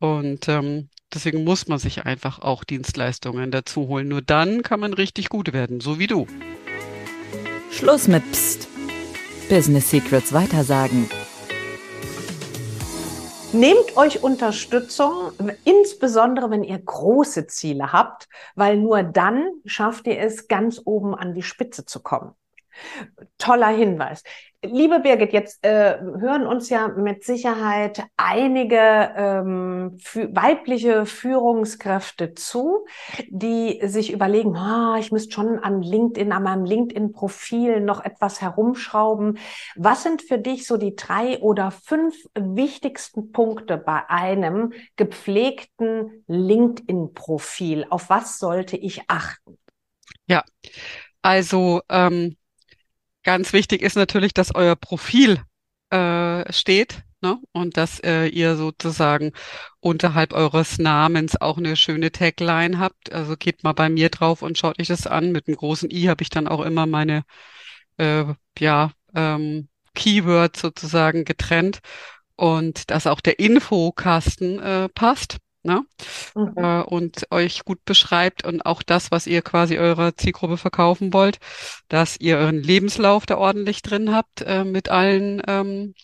Und 0.00 0.48
ähm, 0.48 0.90
deswegen 1.14 1.42
muss 1.44 1.66
man 1.66 1.78
sich 1.78 2.04
einfach 2.04 2.40
auch 2.40 2.64
Dienstleistungen 2.64 3.50
dazu 3.50 3.88
holen. 3.88 4.08
Nur 4.08 4.20
dann 4.20 4.62
kann 4.62 4.80
man 4.80 4.92
richtig 4.92 5.30
gut 5.30 5.54
werden, 5.54 5.80
so 5.80 5.98
wie 5.98 6.06
du. 6.06 6.26
Schluss 7.70 8.06
mit 8.06 8.30
Psst. 8.32 8.68
Business 9.48 9.90
Secrets 9.90 10.32
weitersagen. 10.32 11.08
Nehmt 13.52 13.96
euch 13.96 14.22
Unterstützung, 14.22 15.32
insbesondere 15.64 16.50
wenn 16.50 16.62
ihr 16.62 16.78
große 16.78 17.48
Ziele 17.48 17.92
habt, 17.92 18.28
weil 18.54 18.76
nur 18.76 19.02
dann 19.02 19.50
schafft 19.66 20.06
ihr 20.06 20.20
es, 20.20 20.46
ganz 20.46 20.80
oben 20.84 21.16
an 21.16 21.34
die 21.34 21.42
Spitze 21.42 21.84
zu 21.84 22.00
kommen. 22.00 22.32
Toller 23.38 23.68
Hinweis. 23.68 24.22
Liebe 24.62 25.00
Birgit, 25.00 25.32
jetzt 25.32 25.64
äh, 25.64 25.98
hören 25.98 26.46
uns 26.46 26.68
ja 26.68 26.88
mit 26.88 27.24
Sicherheit 27.24 28.04
einige 28.18 28.76
ähm, 29.16 29.96
weibliche 30.32 31.06
Führungskräfte 31.06 32.34
zu, 32.34 32.84
die 33.30 33.80
sich 33.84 34.12
überlegen, 34.12 34.54
ah, 34.56 34.98
ich 34.98 35.12
müsste 35.12 35.32
schon 35.32 35.58
an 35.58 35.80
LinkedIn, 35.80 36.30
an 36.30 36.42
meinem 36.42 36.66
LinkedIn-Profil 36.66 37.80
noch 37.80 38.04
etwas 38.04 38.42
herumschrauben. 38.42 39.38
Was 39.76 40.02
sind 40.02 40.20
für 40.20 40.38
dich 40.38 40.66
so 40.66 40.76
die 40.76 40.94
drei 40.94 41.38
oder 41.38 41.70
fünf 41.70 42.14
wichtigsten 42.34 43.32
Punkte 43.32 43.78
bei 43.78 44.10
einem 44.10 44.74
gepflegten 44.96 46.22
LinkedIn-Profil? 46.26 47.86
Auf 47.88 48.10
was 48.10 48.38
sollte 48.38 48.76
ich 48.76 49.04
achten? 49.08 49.56
Ja, 50.26 50.44
also 51.22 51.80
ähm, 51.88 52.36
Ganz 53.22 53.52
wichtig 53.52 53.82
ist 53.82 53.96
natürlich, 53.96 54.32
dass 54.32 54.54
euer 54.54 54.76
Profil 54.76 55.40
äh, 55.90 56.50
steht 56.52 57.02
ne? 57.20 57.38
und 57.52 57.76
dass 57.76 58.00
äh, 58.00 58.26
ihr 58.26 58.56
sozusagen 58.56 59.32
unterhalb 59.80 60.32
eures 60.32 60.78
Namens 60.78 61.40
auch 61.40 61.58
eine 61.58 61.76
schöne 61.76 62.12
Tagline 62.12 62.78
habt. 62.78 63.12
Also 63.12 63.36
geht 63.36 63.62
mal 63.62 63.72
bei 63.72 63.88
mir 63.88 64.08
drauf 64.08 64.42
und 64.42 64.58
schaut 64.58 64.80
euch 64.80 64.88
das 64.88 65.06
an. 65.06 65.32
Mit 65.32 65.48
einem 65.48 65.56
großen 65.56 65.90
I 65.90 66.08
habe 66.08 66.22
ich 66.22 66.30
dann 66.30 66.48
auch 66.48 66.62
immer 66.62 66.86
meine 66.86 67.24
äh, 67.98 68.24
ja 68.58 68.92
ähm, 69.14 69.68
Keywords 69.94 70.60
sozusagen 70.60 71.24
getrennt 71.24 71.80
und 72.36 72.90
dass 72.90 73.06
auch 73.06 73.20
der 73.20 73.38
Infokasten 73.38 74.58
äh, 74.60 74.88
passt 74.88 75.38
ne? 75.62 75.84
Mhm. 76.34 76.52
Äh, 76.56 76.82
und 76.82 77.26
euch 77.30 77.64
gut 77.64 77.84
beschreibt 77.84 78.44
und 78.44 78.64
auch 78.64 78.82
das, 78.82 79.10
was 79.10 79.26
ihr 79.26 79.42
quasi 79.42 79.78
eurer 79.78 80.16
Zielgruppe 80.16 80.56
verkaufen 80.56 81.12
wollt, 81.12 81.38
dass 81.88 82.18
ihr 82.18 82.38
euren 82.38 82.62
Lebenslauf 82.62 83.26
da 83.26 83.38
ordentlich 83.38 83.82
drin 83.82 84.12
habt 84.12 84.42
äh, 84.42 84.64
mit 84.64 84.88
allen 84.88 85.42
ähm, 85.46 85.94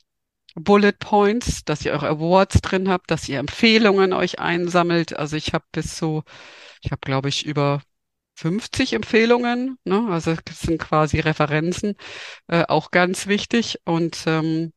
Bullet 0.57 0.93
Points, 0.99 1.65
dass 1.65 1.85
ihr 1.85 1.93
eure 1.93 2.09
Awards 2.09 2.63
drin 2.63 2.89
habt, 2.89 3.11
dass 3.11 3.29
ihr 3.29 3.39
Empfehlungen 3.39 4.13
euch 4.13 4.39
einsammelt. 4.39 5.15
Also 5.15 5.37
ich 5.37 5.53
habe 5.53 5.65
bis 5.71 5.99
so, 5.99 6.25
ich 6.83 6.91
habe 6.91 7.01
glaube 7.03 7.29
ich 7.29 7.45
über 7.45 7.83
50 8.37 8.93
Empfehlungen, 8.93 9.79
ne? 9.85 10.07
also 10.11 10.35
das 10.45 10.61
sind 10.61 10.79
quasi 10.79 11.21
Referenzen, 11.21 11.95
äh, 12.49 12.65
auch 12.69 12.91
ganz 12.91 13.27
wichtig. 13.27 13.81
Und 13.85 14.25
ähm, 14.27 14.73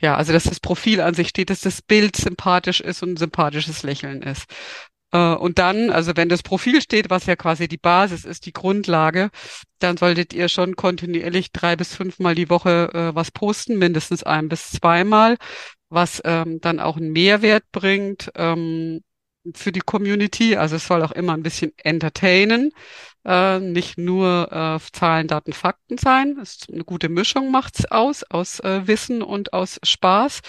ja, 0.00 0.16
also 0.16 0.32
dass 0.32 0.44
das 0.44 0.60
Profil 0.60 1.00
an 1.00 1.14
sich 1.14 1.28
steht, 1.28 1.50
dass 1.50 1.60
das 1.60 1.82
Bild 1.82 2.16
sympathisch 2.16 2.80
ist 2.80 3.02
und 3.02 3.12
ein 3.12 3.16
sympathisches 3.16 3.82
Lächeln 3.82 4.22
ist. 4.22 4.44
Äh, 5.12 5.34
und 5.34 5.58
dann, 5.58 5.90
also 5.90 6.12
wenn 6.16 6.28
das 6.28 6.42
Profil 6.42 6.82
steht, 6.82 7.08
was 7.10 7.26
ja 7.26 7.36
quasi 7.36 7.68
die 7.68 7.78
Basis 7.78 8.24
ist, 8.24 8.46
die 8.46 8.52
Grundlage, 8.52 9.30
dann 9.78 9.96
solltet 9.96 10.32
ihr 10.34 10.48
schon 10.48 10.76
kontinuierlich 10.76 11.52
drei 11.52 11.76
bis 11.76 11.94
fünfmal 11.94 12.34
die 12.34 12.50
Woche 12.50 12.90
äh, 12.92 13.14
was 13.14 13.30
posten, 13.30 13.78
mindestens 13.78 14.24
ein 14.24 14.48
bis 14.48 14.72
zweimal, 14.72 15.36
was 15.88 16.20
ähm, 16.24 16.60
dann 16.60 16.80
auch 16.80 16.96
einen 16.96 17.12
Mehrwert 17.12 17.64
bringt. 17.72 18.30
Ähm, 18.34 19.02
für 19.54 19.72
die 19.72 19.80
Community. 19.80 20.56
Also 20.56 20.76
es 20.76 20.86
soll 20.86 21.02
auch 21.02 21.12
immer 21.12 21.34
ein 21.34 21.42
bisschen 21.42 21.72
entertainen, 21.78 22.72
äh, 23.24 23.58
nicht 23.60 23.98
nur 23.98 24.50
äh, 24.50 24.92
Zahlen, 24.92 25.28
Daten, 25.28 25.52
Fakten 25.52 25.98
sein. 25.98 26.38
Es 26.40 26.56
ist 26.56 26.72
eine 26.72 26.84
gute 26.84 27.08
Mischung 27.08 27.50
macht's 27.50 27.84
aus, 27.86 28.22
aus 28.24 28.60
äh, 28.60 28.86
Wissen 28.86 29.22
und 29.22 29.52
aus 29.52 29.78
Spaß. 29.82 30.40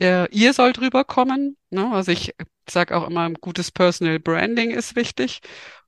Äh, 0.00 0.28
ihr 0.30 0.52
sollt 0.52 0.80
rüberkommen. 0.80 1.56
Ne? 1.70 1.90
Also 1.92 2.12
ich 2.12 2.34
sage 2.68 2.96
auch 2.96 3.08
immer, 3.08 3.30
gutes 3.40 3.70
Personal 3.70 4.18
Branding 4.20 4.70
ist 4.70 4.96
wichtig. 4.96 5.40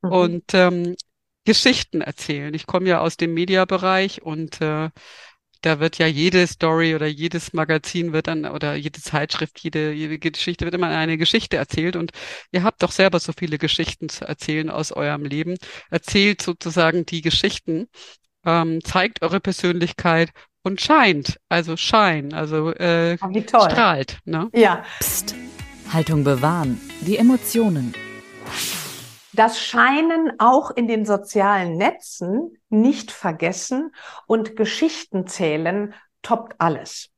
Mhm. 0.02 0.12
Und 0.12 0.54
ähm, 0.54 0.96
Geschichten 1.44 2.02
erzählen. 2.02 2.52
Ich 2.52 2.66
komme 2.66 2.88
ja 2.88 3.00
aus 3.00 3.16
dem 3.16 3.32
Mediabereich 3.32 4.20
und 4.20 4.60
äh, 4.60 4.90
da 5.62 5.80
wird 5.80 5.98
ja 5.98 6.06
jede 6.06 6.46
Story 6.46 6.94
oder 6.94 7.06
jedes 7.06 7.52
Magazin 7.52 8.12
wird 8.12 8.28
dann 8.28 8.44
oder 8.44 8.74
jede 8.74 9.00
Zeitschrift, 9.00 9.58
jede, 9.60 9.92
jede 9.92 10.18
Geschichte 10.18 10.64
wird 10.64 10.74
immer 10.74 10.88
eine 10.88 11.18
Geschichte 11.18 11.56
erzählt 11.56 11.96
und 11.96 12.12
ihr 12.52 12.62
habt 12.62 12.82
doch 12.82 12.92
selber 12.92 13.18
so 13.20 13.32
viele 13.36 13.58
Geschichten 13.58 14.08
zu 14.08 14.26
erzählen 14.26 14.70
aus 14.70 14.92
eurem 14.92 15.24
Leben. 15.24 15.56
Erzählt 15.90 16.42
sozusagen 16.42 17.06
die 17.06 17.22
Geschichten, 17.22 17.88
ähm, 18.44 18.80
zeigt 18.84 19.22
eure 19.22 19.40
Persönlichkeit 19.40 20.30
und 20.62 20.80
scheint, 20.80 21.38
also 21.48 21.76
schein, 21.76 22.32
also 22.32 22.72
äh, 22.72 23.16
strahlt. 23.16 24.18
Ne? 24.24 24.48
Ja. 24.54 24.84
Psst. 25.00 25.34
Haltung 25.92 26.22
bewahren, 26.22 26.80
die 27.00 27.16
Emotionen. 27.16 27.94
Das 29.38 29.60
Scheinen 29.60 30.32
auch 30.40 30.72
in 30.72 30.88
den 30.88 31.06
sozialen 31.06 31.76
Netzen 31.76 32.58
nicht 32.70 33.12
vergessen 33.12 33.94
und 34.26 34.56
Geschichten 34.56 35.28
zählen 35.28 35.94
toppt 36.22 36.56
alles. 36.60 37.10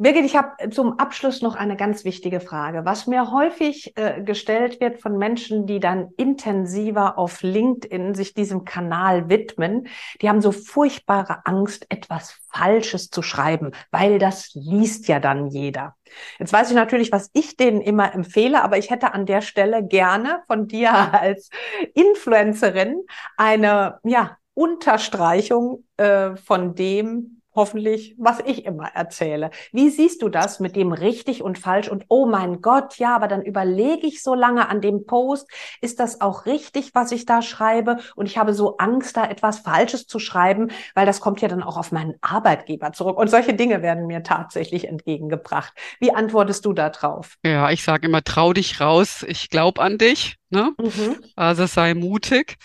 Birgit, 0.00 0.24
ich 0.24 0.36
habe 0.36 0.70
zum 0.70 1.00
Abschluss 1.00 1.42
noch 1.42 1.56
eine 1.56 1.74
ganz 1.74 2.04
wichtige 2.04 2.38
Frage. 2.38 2.84
Was 2.84 3.08
mir 3.08 3.32
häufig 3.32 3.96
äh, 3.96 4.22
gestellt 4.22 4.80
wird 4.80 5.00
von 5.00 5.18
Menschen, 5.18 5.66
die 5.66 5.80
dann 5.80 6.10
intensiver 6.16 7.18
auf 7.18 7.42
LinkedIn 7.42 8.14
sich 8.14 8.32
diesem 8.32 8.64
Kanal 8.64 9.28
widmen, 9.28 9.88
die 10.22 10.28
haben 10.28 10.40
so 10.40 10.52
furchtbare 10.52 11.44
Angst, 11.46 11.86
etwas 11.88 12.38
Falsches 12.46 13.10
zu 13.10 13.22
schreiben, 13.22 13.72
weil 13.90 14.20
das 14.20 14.50
liest 14.54 15.08
ja 15.08 15.18
dann 15.18 15.48
jeder. 15.48 15.96
Jetzt 16.38 16.52
weiß 16.52 16.70
ich 16.70 16.76
natürlich, 16.76 17.10
was 17.10 17.30
ich 17.32 17.56
denen 17.56 17.80
immer 17.80 18.14
empfehle, 18.14 18.62
aber 18.62 18.78
ich 18.78 18.90
hätte 18.90 19.14
an 19.14 19.26
der 19.26 19.40
Stelle 19.40 19.84
gerne 19.84 20.44
von 20.46 20.68
dir 20.68 20.92
als 21.20 21.50
Influencerin 21.94 23.02
eine 23.36 23.98
ja, 24.04 24.36
Unterstreichung 24.54 25.82
äh, 25.96 26.36
von 26.36 26.76
dem, 26.76 27.37
hoffentlich, 27.58 28.14
was 28.18 28.38
ich 28.46 28.64
immer 28.64 28.88
erzähle. 28.94 29.50
Wie 29.72 29.90
siehst 29.90 30.22
du 30.22 30.28
das 30.28 30.60
mit 30.60 30.76
dem 30.76 30.92
richtig 30.92 31.42
und 31.42 31.58
falsch 31.58 31.88
und 31.88 32.04
oh 32.08 32.24
mein 32.24 32.62
Gott, 32.62 32.96
ja, 32.96 33.14
aber 33.14 33.28
dann 33.28 33.42
überlege 33.42 34.06
ich 34.06 34.22
so 34.22 34.34
lange 34.34 34.68
an 34.68 34.80
dem 34.80 35.04
Post, 35.04 35.50
ist 35.82 36.00
das 36.00 36.20
auch 36.20 36.46
richtig, 36.46 36.94
was 36.94 37.12
ich 37.12 37.26
da 37.26 37.42
schreibe? 37.42 37.98
Und 38.14 38.26
ich 38.26 38.38
habe 38.38 38.54
so 38.54 38.76
Angst, 38.78 39.16
da 39.16 39.26
etwas 39.26 39.58
Falsches 39.58 40.06
zu 40.06 40.18
schreiben, 40.18 40.70
weil 40.94 41.04
das 41.04 41.20
kommt 41.20 41.40
ja 41.40 41.48
dann 41.48 41.62
auch 41.62 41.76
auf 41.76 41.92
meinen 41.92 42.14
Arbeitgeber 42.20 42.92
zurück. 42.92 43.18
Und 43.18 43.28
solche 43.28 43.54
Dinge 43.54 43.82
werden 43.82 44.06
mir 44.06 44.22
tatsächlich 44.22 44.88
entgegengebracht. 44.88 45.74
Wie 46.00 46.14
antwortest 46.14 46.64
du 46.64 46.72
da 46.72 46.90
drauf? 46.90 47.34
Ja, 47.44 47.70
ich 47.70 47.82
sage 47.82 48.06
immer, 48.06 48.22
trau 48.22 48.52
dich 48.52 48.80
raus, 48.80 49.24
ich 49.28 49.50
glaube 49.50 49.82
an 49.82 49.98
dich. 49.98 50.36
Ne? 50.50 50.72
Mhm. 50.78 51.16
Also 51.36 51.66
sei 51.66 51.92
mutig 51.94 52.56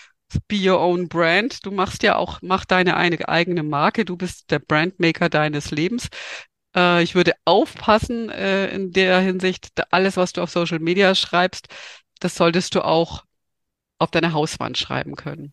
be 0.48 0.56
your 0.56 0.80
own 0.80 1.08
brand. 1.08 1.64
Du 1.64 1.70
machst 1.70 2.02
ja 2.02 2.16
auch, 2.16 2.40
mach 2.42 2.64
deine 2.64 2.96
eine 2.96 3.28
eigene 3.28 3.62
Marke. 3.62 4.04
Du 4.04 4.16
bist 4.16 4.50
der 4.50 4.58
Brandmaker 4.58 5.28
deines 5.28 5.70
Lebens. 5.70 6.08
Äh, 6.76 7.02
ich 7.02 7.14
würde 7.14 7.32
aufpassen 7.44 8.30
äh, 8.30 8.68
in 8.68 8.92
der 8.92 9.20
Hinsicht, 9.20 9.70
alles, 9.90 10.16
was 10.16 10.32
du 10.32 10.42
auf 10.42 10.50
Social 10.50 10.78
Media 10.78 11.14
schreibst, 11.14 11.68
das 12.20 12.34
solltest 12.34 12.74
du 12.74 12.84
auch 12.84 13.24
auf 13.98 14.10
deine 14.10 14.32
Hauswand 14.32 14.76
schreiben 14.78 15.14
können. 15.16 15.52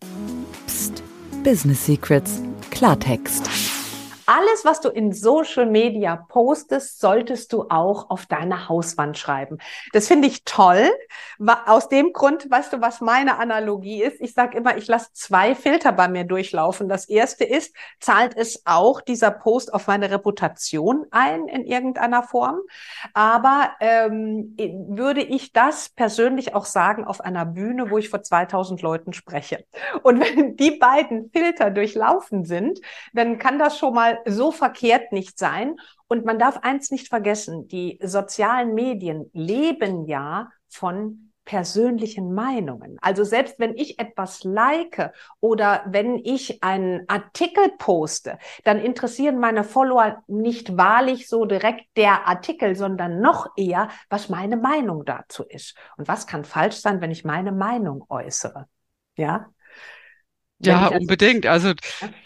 Psst. 0.67 1.03
Business 1.43 1.85
Secrets. 1.85 2.41
Klartext. 2.69 3.49
Alles, 4.33 4.63
was 4.63 4.79
du 4.79 4.87
in 4.87 5.11
Social 5.11 5.65
Media 5.65 6.15
postest, 6.15 7.01
solltest 7.01 7.51
du 7.51 7.65
auch 7.67 8.09
auf 8.09 8.27
deine 8.27 8.69
Hauswand 8.69 9.17
schreiben. 9.17 9.57
Das 9.91 10.07
finde 10.07 10.29
ich 10.29 10.45
toll. 10.45 10.89
Aus 11.65 11.89
dem 11.89 12.13
Grund, 12.13 12.49
weißt 12.49 12.71
du, 12.71 12.79
was 12.79 13.01
meine 13.01 13.39
Analogie 13.39 14.01
ist? 14.01 14.21
Ich 14.21 14.33
sage 14.33 14.57
immer, 14.57 14.77
ich 14.77 14.87
lasse 14.87 15.09
zwei 15.11 15.53
Filter 15.53 15.91
bei 15.91 16.07
mir 16.07 16.23
durchlaufen. 16.23 16.87
Das 16.87 17.09
erste 17.09 17.43
ist, 17.43 17.75
zahlt 17.99 18.37
es 18.37 18.61
auch 18.63 19.01
dieser 19.01 19.31
Post 19.31 19.73
auf 19.73 19.87
meine 19.87 20.09
Reputation 20.09 21.07
ein 21.11 21.49
in 21.49 21.65
irgendeiner 21.65 22.23
Form? 22.23 22.61
Aber 23.13 23.71
ähm, 23.81 24.55
würde 24.87 25.23
ich 25.23 25.51
das 25.51 25.89
persönlich 25.89 26.55
auch 26.55 26.63
sagen 26.63 27.03
auf 27.03 27.19
einer 27.19 27.45
Bühne, 27.45 27.91
wo 27.91 27.97
ich 27.97 28.07
vor 28.07 28.23
2000 28.23 28.81
Leuten 28.81 29.11
spreche? 29.11 29.65
Und 30.03 30.21
wenn 30.21 30.55
die 30.55 30.71
beiden 30.71 31.29
Filter 31.31 31.69
durchlaufen 31.69 32.45
sind, 32.45 32.79
dann 33.11 33.37
kann 33.37 33.59
das 33.59 33.77
schon 33.77 33.93
mal 33.93 34.20
so 34.25 34.51
verkehrt 34.51 35.11
nicht 35.11 35.37
sein. 35.37 35.75
Und 36.07 36.25
man 36.25 36.39
darf 36.39 36.57
eins 36.57 36.91
nicht 36.91 37.07
vergessen, 37.07 37.67
die 37.67 37.99
sozialen 38.03 38.73
Medien 38.73 39.29
leben 39.33 40.05
ja 40.05 40.49
von 40.67 41.31
persönlichen 41.45 42.33
Meinungen. 42.33 42.97
Also 43.01 43.23
selbst 43.23 43.59
wenn 43.59 43.75
ich 43.75 43.99
etwas 43.99 44.43
like 44.43 45.11
oder 45.39 45.83
wenn 45.87 46.17
ich 46.17 46.63
einen 46.63 47.07
Artikel 47.09 47.71
poste, 47.77 48.37
dann 48.63 48.79
interessieren 48.79 49.39
meine 49.39 49.63
Follower 49.63 50.23
nicht 50.27 50.77
wahrlich 50.77 51.27
so 51.27 51.45
direkt 51.45 51.85
der 51.97 52.27
Artikel, 52.27 52.75
sondern 52.75 53.21
noch 53.21 53.47
eher, 53.57 53.89
was 54.09 54.29
meine 54.29 54.57
Meinung 54.57 55.03
dazu 55.03 55.43
ist. 55.43 55.75
Und 55.97 56.07
was 56.07 56.27
kann 56.27 56.45
falsch 56.45 56.77
sein, 56.77 57.01
wenn 57.01 57.11
ich 57.11 57.25
meine 57.25 57.51
Meinung 57.51 58.05
äußere? 58.07 58.67
Ja, 59.17 59.49
ja, 60.63 60.87
unbedingt. 60.87 61.45
Also, 61.45 61.73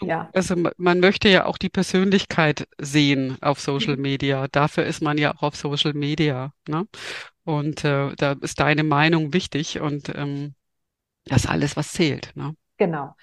ja. 0.02 0.28
also 0.32 0.54
man 0.76 1.00
möchte 1.00 1.28
ja 1.28 1.46
auch 1.46 1.58
die 1.58 1.68
Persönlichkeit 1.68 2.68
sehen 2.78 3.36
auf 3.40 3.60
Social 3.60 3.96
mhm. 3.96 4.02
Media. 4.02 4.46
Dafür 4.48 4.84
ist 4.84 5.02
man 5.02 5.18
ja 5.18 5.34
auch 5.34 5.42
auf 5.42 5.56
Social 5.56 5.94
Media. 5.94 6.52
Ne? 6.68 6.86
Und 7.44 7.84
äh, 7.84 8.14
da 8.16 8.36
ist 8.40 8.60
deine 8.60 8.84
Meinung 8.84 9.32
wichtig 9.32 9.80
und 9.80 10.10
ähm, 10.14 10.54
das 11.24 11.46
alles, 11.46 11.76
was 11.76 11.92
zählt. 11.92 12.32
Ne? 12.34 12.54
Genau. 12.76 13.14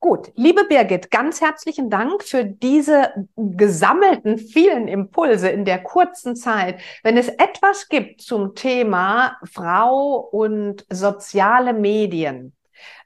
Gut, 0.00 0.30
liebe 0.36 0.64
Birgit, 0.64 1.10
ganz 1.10 1.40
herzlichen 1.40 1.90
Dank 1.90 2.22
für 2.22 2.44
diese 2.44 3.12
gesammelten 3.36 4.38
vielen 4.38 4.86
Impulse 4.86 5.48
in 5.48 5.64
der 5.64 5.82
kurzen 5.82 6.36
Zeit. 6.36 6.80
Wenn 7.02 7.16
es 7.16 7.28
etwas 7.28 7.88
gibt 7.88 8.22
zum 8.22 8.54
Thema 8.54 9.38
Frau 9.42 10.18
und 10.30 10.86
soziale 10.88 11.72
Medien, 11.72 12.54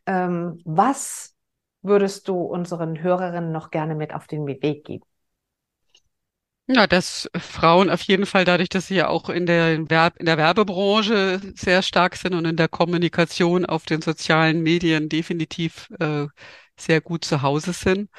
ähm, 0.04 0.60
was 0.66 1.31
würdest 1.82 2.28
du 2.28 2.40
unseren 2.42 3.02
Hörerinnen 3.02 3.52
noch 3.52 3.70
gerne 3.70 3.94
mit 3.94 4.14
auf 4.14 4.26
den 4.26 4.46
Weg 4.46 4.84
geben? 4.84 5.04
Ja, 6.68 6.86
dass 6.86 7.28
Frauen 7.36 7.90
auf 7.90 8.02
jeden 8.02 8.24
Fall 8.24 8.44
dadurch, 8.44 8.68
dass 8.68 8.86
sie 8.86 8.94
ja 8.94 9.08
auch 9.08 9.28
in 9.28 9.46
der 9.46 9.90
Werb 9.90 10.16
in 10.18 10.26
der 10.26 10.38
Werbebranche 10.38 11.40
sehr 11.56 11.82
stark 11.82 12.16
sind 12.16 12.34
und 12.34 12.44
in 12.46 12.56
der 12.56 12.68
Kommunikation 12.68 13.66
auf 13.66 13.84
den 13.84 14.00
sozialen 14.00 14.62
Medien 14.62 15.08
definitiv 15.08 15.88
äh, 15.98 16.28
sehr 16.78 17.00
gut 17.00 17.24
zu 17.24 17.42
Hause 17.42 17.72
sind 17.72 18.10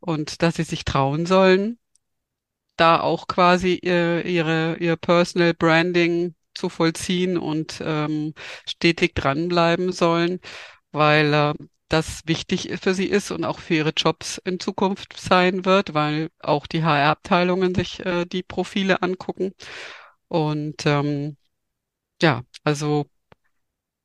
und 0.00 0.42
dass 0.42 0.56
sie 0.56 0.64
sich 0.64 0.84
trauen 0.84 1.26
sollen, 1.26 1.78
da 2.76 3.00
auch 3.00 3.26
quasi 3.28 3.78
ihr, 3.82 4.24
ihre, 4.24 4.76
ihr 4.78 4.96
Personal 4.96 5.54
Branding 5.54 6.34
zu 6.54 6.68
vollziehen 6.68 7.38
und 7.38 7.80
ähm, 7.84 8.34
stetig 8.66 9.14
dranbleiben 9.14 9.92
sollen, 9.92 10.40
weil 10.92 11.32
äh, 11.34 11.54
das 11.90 12.22
wichtig 12.26 12.70
für 12.82 12.94
sie 12.94 13.06
ist 13.06 13.30
und 13.32 13.44
auch 13.44 13.58
für 13.60 13.74
ihre 13.74 13.90
Jobs 13.96 14.38
in 14.44 14.60
Zukunft 14.60 15.18
sein 15.18 15.64
wird, 15.64 15.94
weil 15.94 16.30
auch 16.40 16.66
die 16.66 16.84
HR-Abteilungen 16.84 17.74
sich 17.74 18.00
äh, 18.06 18.24
die 18.26 18.42
Profile 18.42 19.02
angucken. 19.02 19.52
Und 20.28 20.86
ähm, 20.86 21.36
ja, 22.22 22.42
also 22.64 23.06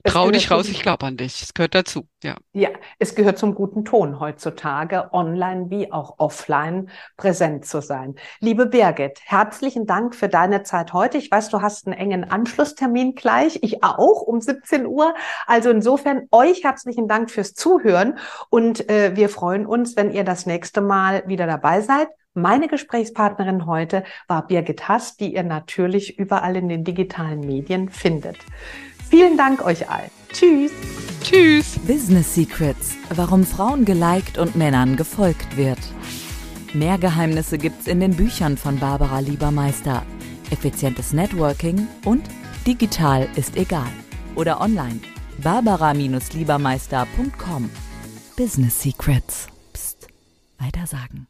Trau 0.06 0.30
dich 0.30 0.52
raus, 0.52 0.70
ich 0.70 0.82
glaube 0.82 1.06
an 1.06 1.18
dich. 1.18 1.42
Es 1.42 1.54
gehört 1.54 1.74
dazu, 1.74 2.08
ja. 2.24 2.36
Ja, 2.54 2.70
es 3.00 3.16
gehört 3.16 3.38
zum 3.38 3.56
guten 3.56 3.86
Ton 3.86 4.20
heutzutage, 4.20 5.10
online 5.12 5.70
wie 5.70 5.92
auch 5.92 6.16
offline 6.20 6.90
präsent 7.18 7.66
zu 7.66 7.82
sein. 7.82 8.16
Liebe 8.40 8.68
Birgit, 8.68 9.20
herzlichen 9.26 9.86
Dank 9.88 10.16
für 10.16 10.30
deine 10.30 10.64
Zeit 10.64 10.94
heute. 10.94 11.18
Ich 11.18 11.32
weiß, 11.32 11.50
du 11.50 11.62
hast 11.62 11.88
einen 11.88 11.98
engen 11.98 12.24
Anschlusstermin 12.24 13.16
gleich. 13.16 13.60
Ich 13.64 13.84
auch 13.84 14.22
um 14.22 14.42
17 14.42 14.86
Uhr. 14.86 15.16
Also 15.48 15.72
insofern 15.72 16.28
euch 16.32 16.64
herzlichen 16.64 17.08
Dank 17.08 17.32
fürs 17.32 17.54
Zuhören 17.54 18.20
und 18.50 18.90
äh, 18.90 19.16
wir 19.16 19.30
freuen 19.30 19.66
uns, 19.66 19.96
wenn 19.96 20.12
ihr 20.12 20.24
das 20.24 20.46
nächste 20.46 20.82
Mal 20.82 21.24
wieder 21.28 21.48
dabei 21.48 21.82
seid. 21.82 22.08
Meine 22.38 22.68
Gesprächspartnerin 22.68 23.66
heute 23.66 24.04
war 24.28 24.46
Birgit 24.46 24.88
Hass, 24.90 25.16
die 25.16 25.34
ihr 25.34 25.44
natürlich 25.44 26.20
überall 26.20 26.58
in 26.58 26.68
den 26.68 26.84
digitalen 26.84 27.40
Medien 27.40 27.90
findet. 27.90 28.38
Vielen 29.10 29.38
Dank 29.38 29.64
euch 29.64 29.90
allen. 29.90 30.12
Tschüss. 30.32 30.72
Tschüss. 31.24 31.80
Business 31.88 32.36
Secrets. 32.36 32.96
Warum 33.10 33.46
Frauen 33.46 33.86
geliked 33.86 34.38
und 34.38 34.56
Männern 34.56 34.96
gefolgt 34.96 35.58
wird. 35.58 35.80
Mehr 36.74 36.98
Geheimnisse 36.98 37.58
gibt's 37.58 37.88
in 37.88 38.02
den 38.02 38.16
Büchern 38.16 38.58
von 38.58 38.80
Barbara 38.80 39.20
Liebermeister. 39.20 40.04
Effizientes 40.52 41.14
Networking 41.14 41.88
und 42.04 42.24
digital 42.68 43.30
ist 43.36 43.56
egal. 43.56 43.88
Oder 44.36 44.60
online. 44.60 45.00
Barbara-Liebermeister.com. 45.42 47.70
Business 48.36 48.82
Secrets. 48.82 49.48
Psst. 49.74 50.08
Weitersagen. 50.60 51.28